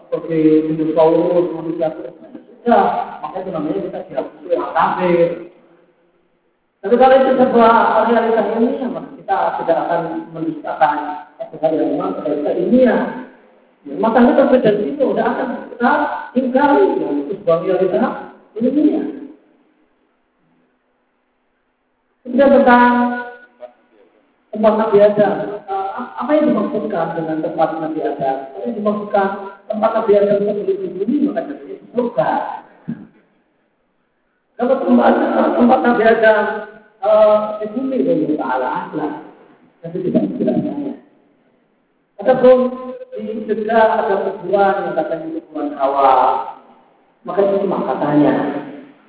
[0.08, 1.90] sebagai dinosaurus manusia
[2.62, 2.86] sudah
[3.26, 5.28] maka itu namanya kita dihapus oleh kafir
[6.78, 7.74] tapi kalau itu sebuah
[8.06, 10.98] realitas ilmiah, maka kita tidak akan mendustakan
[11.74, 13.02] yang memang realita ilmiah.
[13.88, 15.92] Ya, makanya berbeda di situ, tidak akan kita
[16.38, 18.14] ingkari ya, itu sebuah realitas
[18.62, 19.06] ilmiah.
[22.28, 22.92] Kemudian tentang
[24.52, 25.36] tempat Nabi Adam,
[25.98, 28.36] apa yang dimaksudkan dengan tempat Nabi Adam?
[28.54, 29.28] Apa yang dimaksudkan
[29.66, 32.32] tempat Nabi Adam itu di bumi maka jadi surga.
[34.58, 35.14] Kalau tempat
[35.54, 36.40] tempat Nabi Adam
[37.62, 39.14] di bumi Allah Taala lah,
[39.86, 40.94] tapi tidak dijelaskannya.
[42.18, 42.58] Adapun
[43.14, 46.14] di dekat ada kuburan yang katanya kuburan hawa,
[47.22, 48.34] maka itu cuma katanya.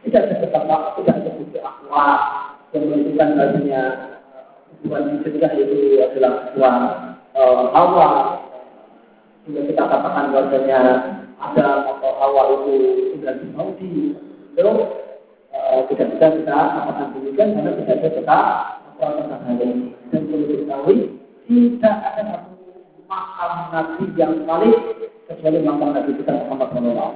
[0.04, 2.20] Tidak ada tetap tidak ada bukti akurat
[2.76, 3.82] yang menunjukkan bahasanya
[4.68, 6.76] kuburan sedekah itu adalah kuburan
[7.32, 8.08] uh, hawa.
[9.48, 10.80] Sehingga kita katakan bahasanya
[11.40, 12.72] ada atau hawa itu
[13.16, 13.32] sudah
[13.80, 14.12] di
[14.58, 14.72] itu
[15.58, 18.08] uh, tidak bisa kita katakan demikian karena tidak ada
[18.98, 20.98] tentang hal ini dan perlu diketahui
[21.46, 22.54] tidak ada satu
[23.10, 24.78] makam nabi yang valid
[25.26, 27.14] kecuali makam nabi kita Muhammad SAW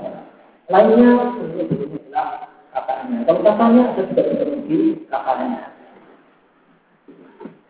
[0.71, 2.29] lainnya sebenarnya jelas
[2.73, 4.45] katanya kalau katanya ada tidak bisa
[5.11, 5.61] katanya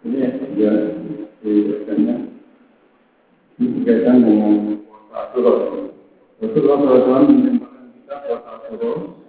[0.03, 0.17] ini
[0.59, 0.73] ya
[1.43, 2.17] kaitannya
[3.61, 4.55] ini berkaitan dengan
[4.89, 5.55] puasa Ashura.
[6.43, 9.22] Rasulullah SAW menyampaikan kita puasa Ashura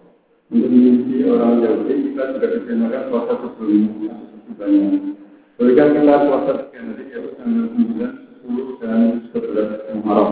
[0.53, 5.17] untuk mengisi orang Yahudi kita juga dikenakan puasa sebelumnya sesudahnya.
[5.57, 7.97] Berikan kita puasa sekian hari yaitu tanggal 9,
[8.45, 8.99] 10 dan
[9.33, 10.29] 11 Muharram.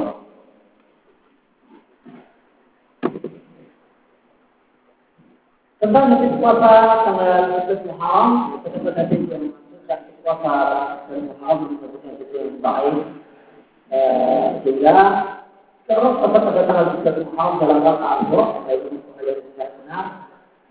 [5.81, 8.29] Tentang hadis puasa tanggal 11 Muharram,
[8.61, 9.43] terdapat hadis yang
[10.21, 10.55] puasa
[11.09, 12.97] dan Muhammad disebutkan itu yang baik
[14.61, 14.97] sehingga
[15.89, 20.05] kalau pada pada tanggal 13 Muharram dalam rangka Allah yaitu pengajian tidak benar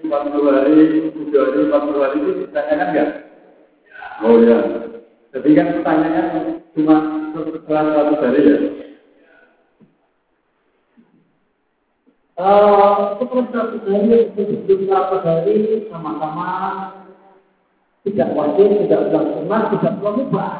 [0.00, 0.74] 40 hari,
[1.12, 3.10] 7 hari, 40 hari itu ditanyakan nggak?
[4.24, 4.58] Oh iya.
[5.32, 6.22] Jadi kan pertanyaannya
[6.72, 6.96] cuma
[7.34, 7.84] setelah
[8.16, 8.56] 100 hari ya?
[12.42, 16.48] setelah seratus hari sebelum seratus hari sama-sama
[18.02, 20.52] tidak wajib, tidak pulang sunnah, tidak pulang mubah.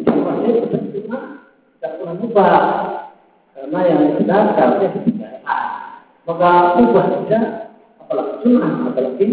[0.00, 1.24] Tidak wajib, tidak sunnah,
[1.76, 2.56] tidak pulang mubah.
[3.52, 5.17] Karena yang benar seharusnya.
[6.28, 7.72] Maka mubah tidak,
[8.04, 9.28] apalagi sunnah, apalagi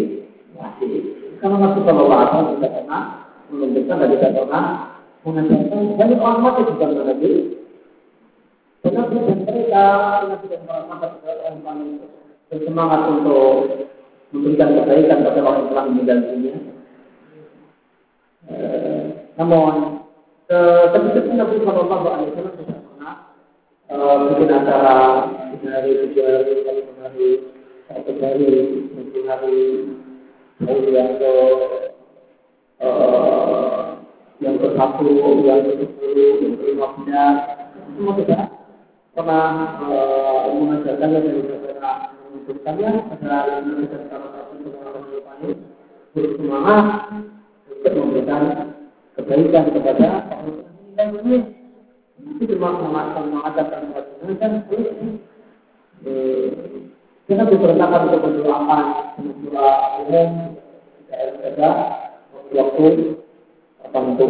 [0.55, 0.91] wajib.
[1.43, 3.01] Karena Nabi Shallallahu Alaihi Wasallam tidak pernah
[3.51, 4.63] menunjukkan dan tidak pernah
[5.27, 7.31] mengajarkan banyak orang mati juga Nabi
[8.85, 8.93] dan
[9.43, 9.85] mereka,
[10.23, 11.11] dan para sahabat
[11.43, 11.91] yang paling
[12.47, 13.53] bersemangat untuk
[14.31, 16.55] memberikan kebaikan kepada orang yang telah meninggal dunia.
[18.45, 19.03] Eh,
[19.35, 19.73] namun,
[20.47, 22.74] ketika Nabi Shallallahu Alaihi Wasallam
[23.89, 24.95] eh, bikin acara
[25.53, 27.29] tiga hari, tujuh hari, satu hari,
[27.85, 28.49] satu hari,
[29.29, 31.33] hari, yang ke
[32.81, 33.83] eh,
[34.43, 35.07] yang ke satu,
[35.45, 37.35] yang ke sepuluh, yang ke lima belas,
[37.95, 38.43] semua tidak
[39.15, 41.95] pernah uh, beberapa
[42.35, 44.75] menunjukkannya pada menunjukkan salah satu untuk
[47.95, 48.41] memberikan
[49.15, 51.54] kebaikan kepada orang lain.
[52.25, 54.51] Itu cuma mengadakan perbuatan kan
[57.25, 58.33] kita diperintahkan untuk
[59.49, 59.69] doa
[60.01, 60.29] umum
[61.09, 61.69] tidak ada
[62.53, 63.17] waktu
[63.81, 64.25] tertentu.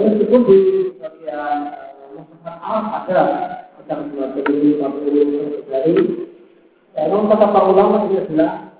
[0.00, 0.58] Meskipun di
[0.98, 1.58] bagian
[2.14, 3.20] masyarakat ada
[3.78, 4.86] macam dua puluh, lima
[5.70, 5.94] dari,
[6.94, 8.70] memang kata para ulama ini adalah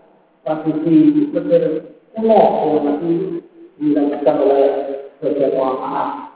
[0.47, 0.99] tradisi
[1.35, 3.19] lebih kuno yang masih
[3.83, 4.65] dilanjutkan oleh
[5.19, 6.30] sebagian orang.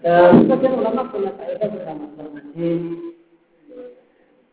[0.00, 2.80] Sebagian ulama punya kaidah bersama dalam hadis.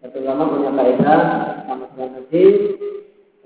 [0.03, 1.19] Satu ulama punya kaidah
[1.55, 2.55] bersama dalam hadis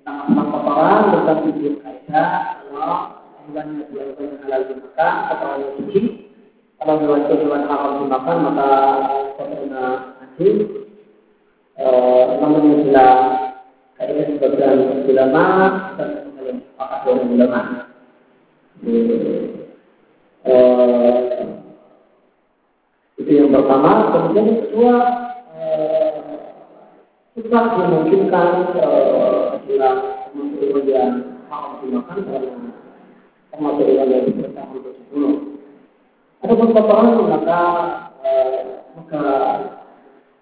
[0.02, 3.14] tentang masalah kotoran tentang tujuh kaidah kalau
[3.54, 6.02] yang dilakukan halal dimakan kotoran yang suci.
[6.82, 8.70] Kalau itu hewan haram dimakan maka
[9.38, 9.86] kotorannya
[10.26, 10.58] najis.
[12.41, 13.14] Namun adalah
[14.02, 15.45] kaidah sebagian ulama
[16.02, 17.62] dan dengan ulama.
[23.32, 24.11] Itu yang pertama.
[24.11, 24.93] Kemudian yang kedua,
[27.32, 28.49] kita dimungkinkan
[29.71, 29.95] dalam
[30.36, 31.11] material yang
[31.47, 32.59] haram dimakan karena
[33.55, 35.63] material yang diperintah untuk dibunuh.
[36.43, 37.61] Ada beberapa maka
[38.99, 39.23] maka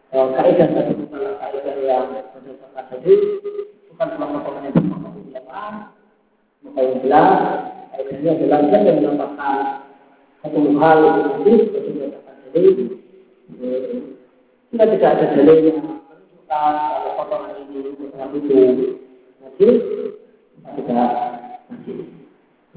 [0.09, 3.21] kaidah tadi bukanlah kaidah yang berdasarkan hadis,
[3.93, 5.93] bukan salah satu yang disepakati ulama.
[6.65, 7.29] Maka yang jelas
[7.93, 9.57] kaidahnya adalah yang menambahkan
[10.41, 10.99] satu hal
[11.37, 11.61] hadis
[12.53, 12.77] hadis.
[14.69, 18.59] Kita tidak ada dalil yang menunjukkan kalau potongan ini potongan itu
[19.41, 19.77] najis,
[20.77, 21.11] kita tidak.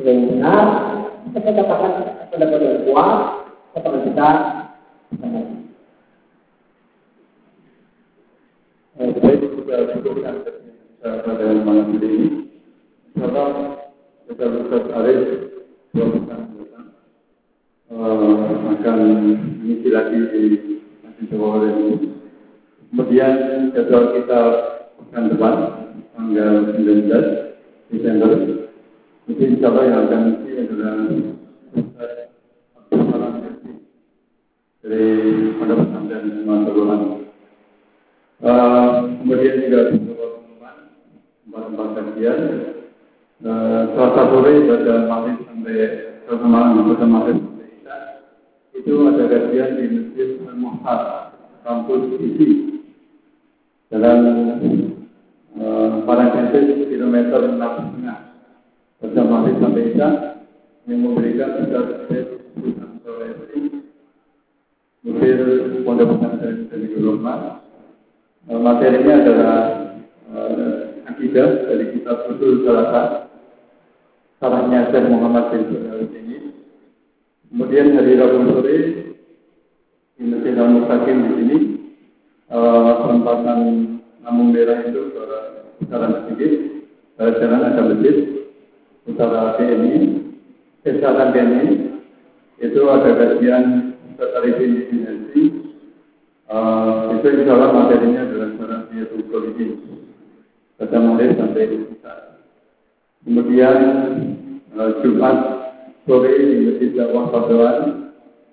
[0.03, 0.67] Yang benar,
[1.31, 1.93] kita katakan
[2.33, 3.19] pendapat yang kuat,
[3.77, 4.29] potongan kita.
[8.93, 10.37] Baik, kita cukupkan
[11.03, 12.29] pada malam hari ini.
[13.13, 13.49] Insyaallah
[14.29, 15.21] kita Ustaz Arif
[15.93, 16.41] dua pekan
[18.73, 18.99] akan
[19.63, 20.43] lagi di
[21.07, 22.11] Masjid Jawa ini.
[22.91, 23.35] Kemudian
[23.71, 24.41] jadwal kita
[24.99, 25.55] pekan depan
[26.19, 28.31] tanggal 19 Desember.
[29.31, 30.93] Itu insya Allah yang akan mengisi adalah
[32.75, 33.07] Abdul
[34.83, 35.07] dari
[35.57, 37.01] Pondok Pesantren Mansuluhan.
[38.43, 38.87] Uh,
[39.23, 40.77] kemudian juga beberapa pengumuman
[41.47, 42.39] tempat-tempat kajian
[43.47, 45.77] uh, selasa sore pada maghrib sampai
[46.27, 47.42] selasa malam sampai isya
[48.83, 51.01] itu ada kajian di masjid Al Muhtar
[51.63, 52.49] kampus isi
[53.87, 54.19] dalam
[55.55, 58.19] uh, Parangkensis kilometer enam setengah.
[58.99, 60.09] Pada maghrib sampai isya
[60.91, 63.31] yang memberikan Sultan Soleh
[65.07, 65.39] Mufir
[65.87, 67.63] Pondok Pesantren dari Gulungan
[68.47, 69.59] materinya adalah
[70.35, 73.31] uh, akidah dari kitab Usul Salasa
[74.43, 76.52] salahnya Syekh Muhammad bin Sulaiman ini
[77.53, 78.77] kemudian hari Rabu sore
[80.17, 81.59] di Masjid Al Mustaqim di sini.
[82.53, 83.61] Uh, perempatan
[84.25, 85.25] Lamung Merah itu ke
[85.81, 86.53] utara sedikit
[87.17, 88.17] uh, jalan ada masjid
[89.09, 89.97] utara BNI
[90.85, 91.69] eh, selatan BNI
[92.61, 95.45] itu ada kajian Tatarifin Dinasti
[96.53, 99.25] Uh, itu insya Allah materinya adalah cara niatul
[99.57, 99.73] ini
[100.77, 101.81] pada mulai sampai.
[103.25, 103.79] Kemudian
[104.77, 105.62] uh, Jumat
[106.07, 107.79] sore di Masjid Dakwah Paduan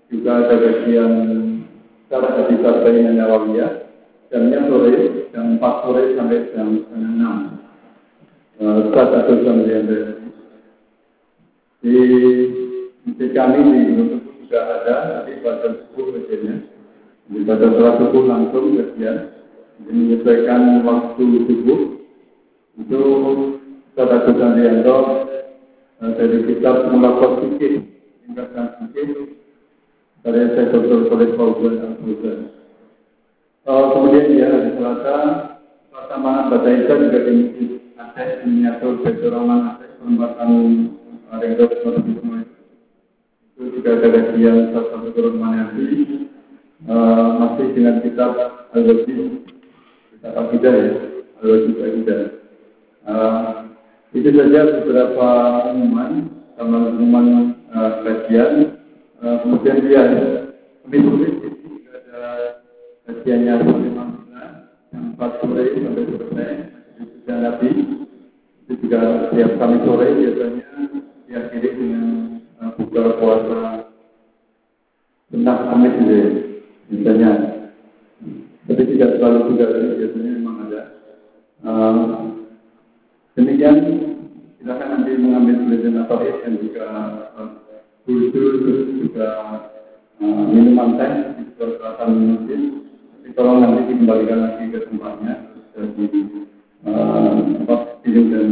[0.10, 1.14] juga ada kajian
[2.10, 3.72] cara hadis Arba'in Nawawiyah
[4.30, 4.94] jamnya sore
[5.34, 7.36] jam 4 sore sampai jam setengah enam.
[8.60, 9.64] Uh, Ustaz atau jam
[11.80, 11.96] di
[13.08, 16.56] masjid kami di Gunung juga ada, tapi pada 10 masjidnya.
[17.30, 19.12] Pada sholat subuh langsung kerja
[19.88, 21.82] menyesuaikan waktu subuh.
[22.84, 23.00] Itu
[23.96, 24.98] Ustaz Agus Andrianto
[26.00, 27.84] dari kitab Mulakot Fikih
[28.24, 29.36] tingkatkan fikih
[30.24, 31.12] dari saya Dr.
[31.12, 32.40] Kolej Fauzan Al-Fauzan
[33.68, 35.16] kemudian ya hari Selasa
[35.92, 37.36] Selasa malam Baca Isa juga di
[38.00, 40.52] Aceh miniatur Betul Rahman Aceh perempatan
[41.30, 41.66] Ringgo
[43.60, 45.84] itu juga ada kajian salah satu turun Manasi
[46.88, 48.32] uh, masih dengan kitab
[48.72, 49.44] Al-Wajib,
[50.16, 50.92] kitab Akidah ya,
[51.44, 52.22] Al-Wajib Akidah.
[54.10, 55.28] Itu saja beberapa
[55.70, 57.26] pengumuman, sama pengumuman
[57.70, 58.82] uh, kajian.
[59.22, 60.02] Uh, kemudian dia
[60.82, 62.24] kami tulis juga ada
[63.06, 64.10] kajiannya Fatimah
[64.90, 66.52] yang 4 sore sampai selesai,
[67.30, 67.70] dan Nabi.
[68.66, 70.70] Itu juga setiap kami sore biasanya
[71.30, 72.06] diakhiri dengan
[72.66, 73.62] uh, buka puasa
[75.30, 76.28] tentang Kamis itu ya,
[76.90, 77.32] misalnya.
[78.66, 80.82] Tapi tidak selalu juga biasanya memang ada.
[83.40, 83.76] Demikian
[84.60, 86.86] silakan nanti mengambil belajar natois dan juga
[87.40, 87.50] eh,
[88.04, 89.30] kultur uh, juga
[90.20, 92.62] uh, minuman teh di peralatan masjid.
[93.16, 96.04] Tapi tolong nanti dikembalikan lagi ke tempatnya dari
[96.84, 97.32] eh,
[97.64, 98.48] tempat tidur dan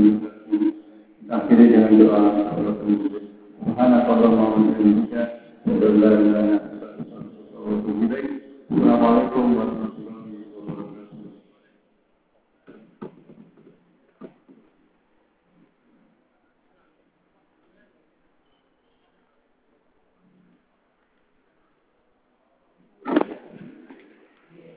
[1.36, 3.00] akhirnya dengan doa kepada Tuhan.
[3.68, 5.24] Subhanallah wa bihamdika
[5.68, 6.90] wa la ilaha illa.
[7.68, 7.92] Assalamualaikum
[8.72, 9.87] warahmatullahi wabarakatuh.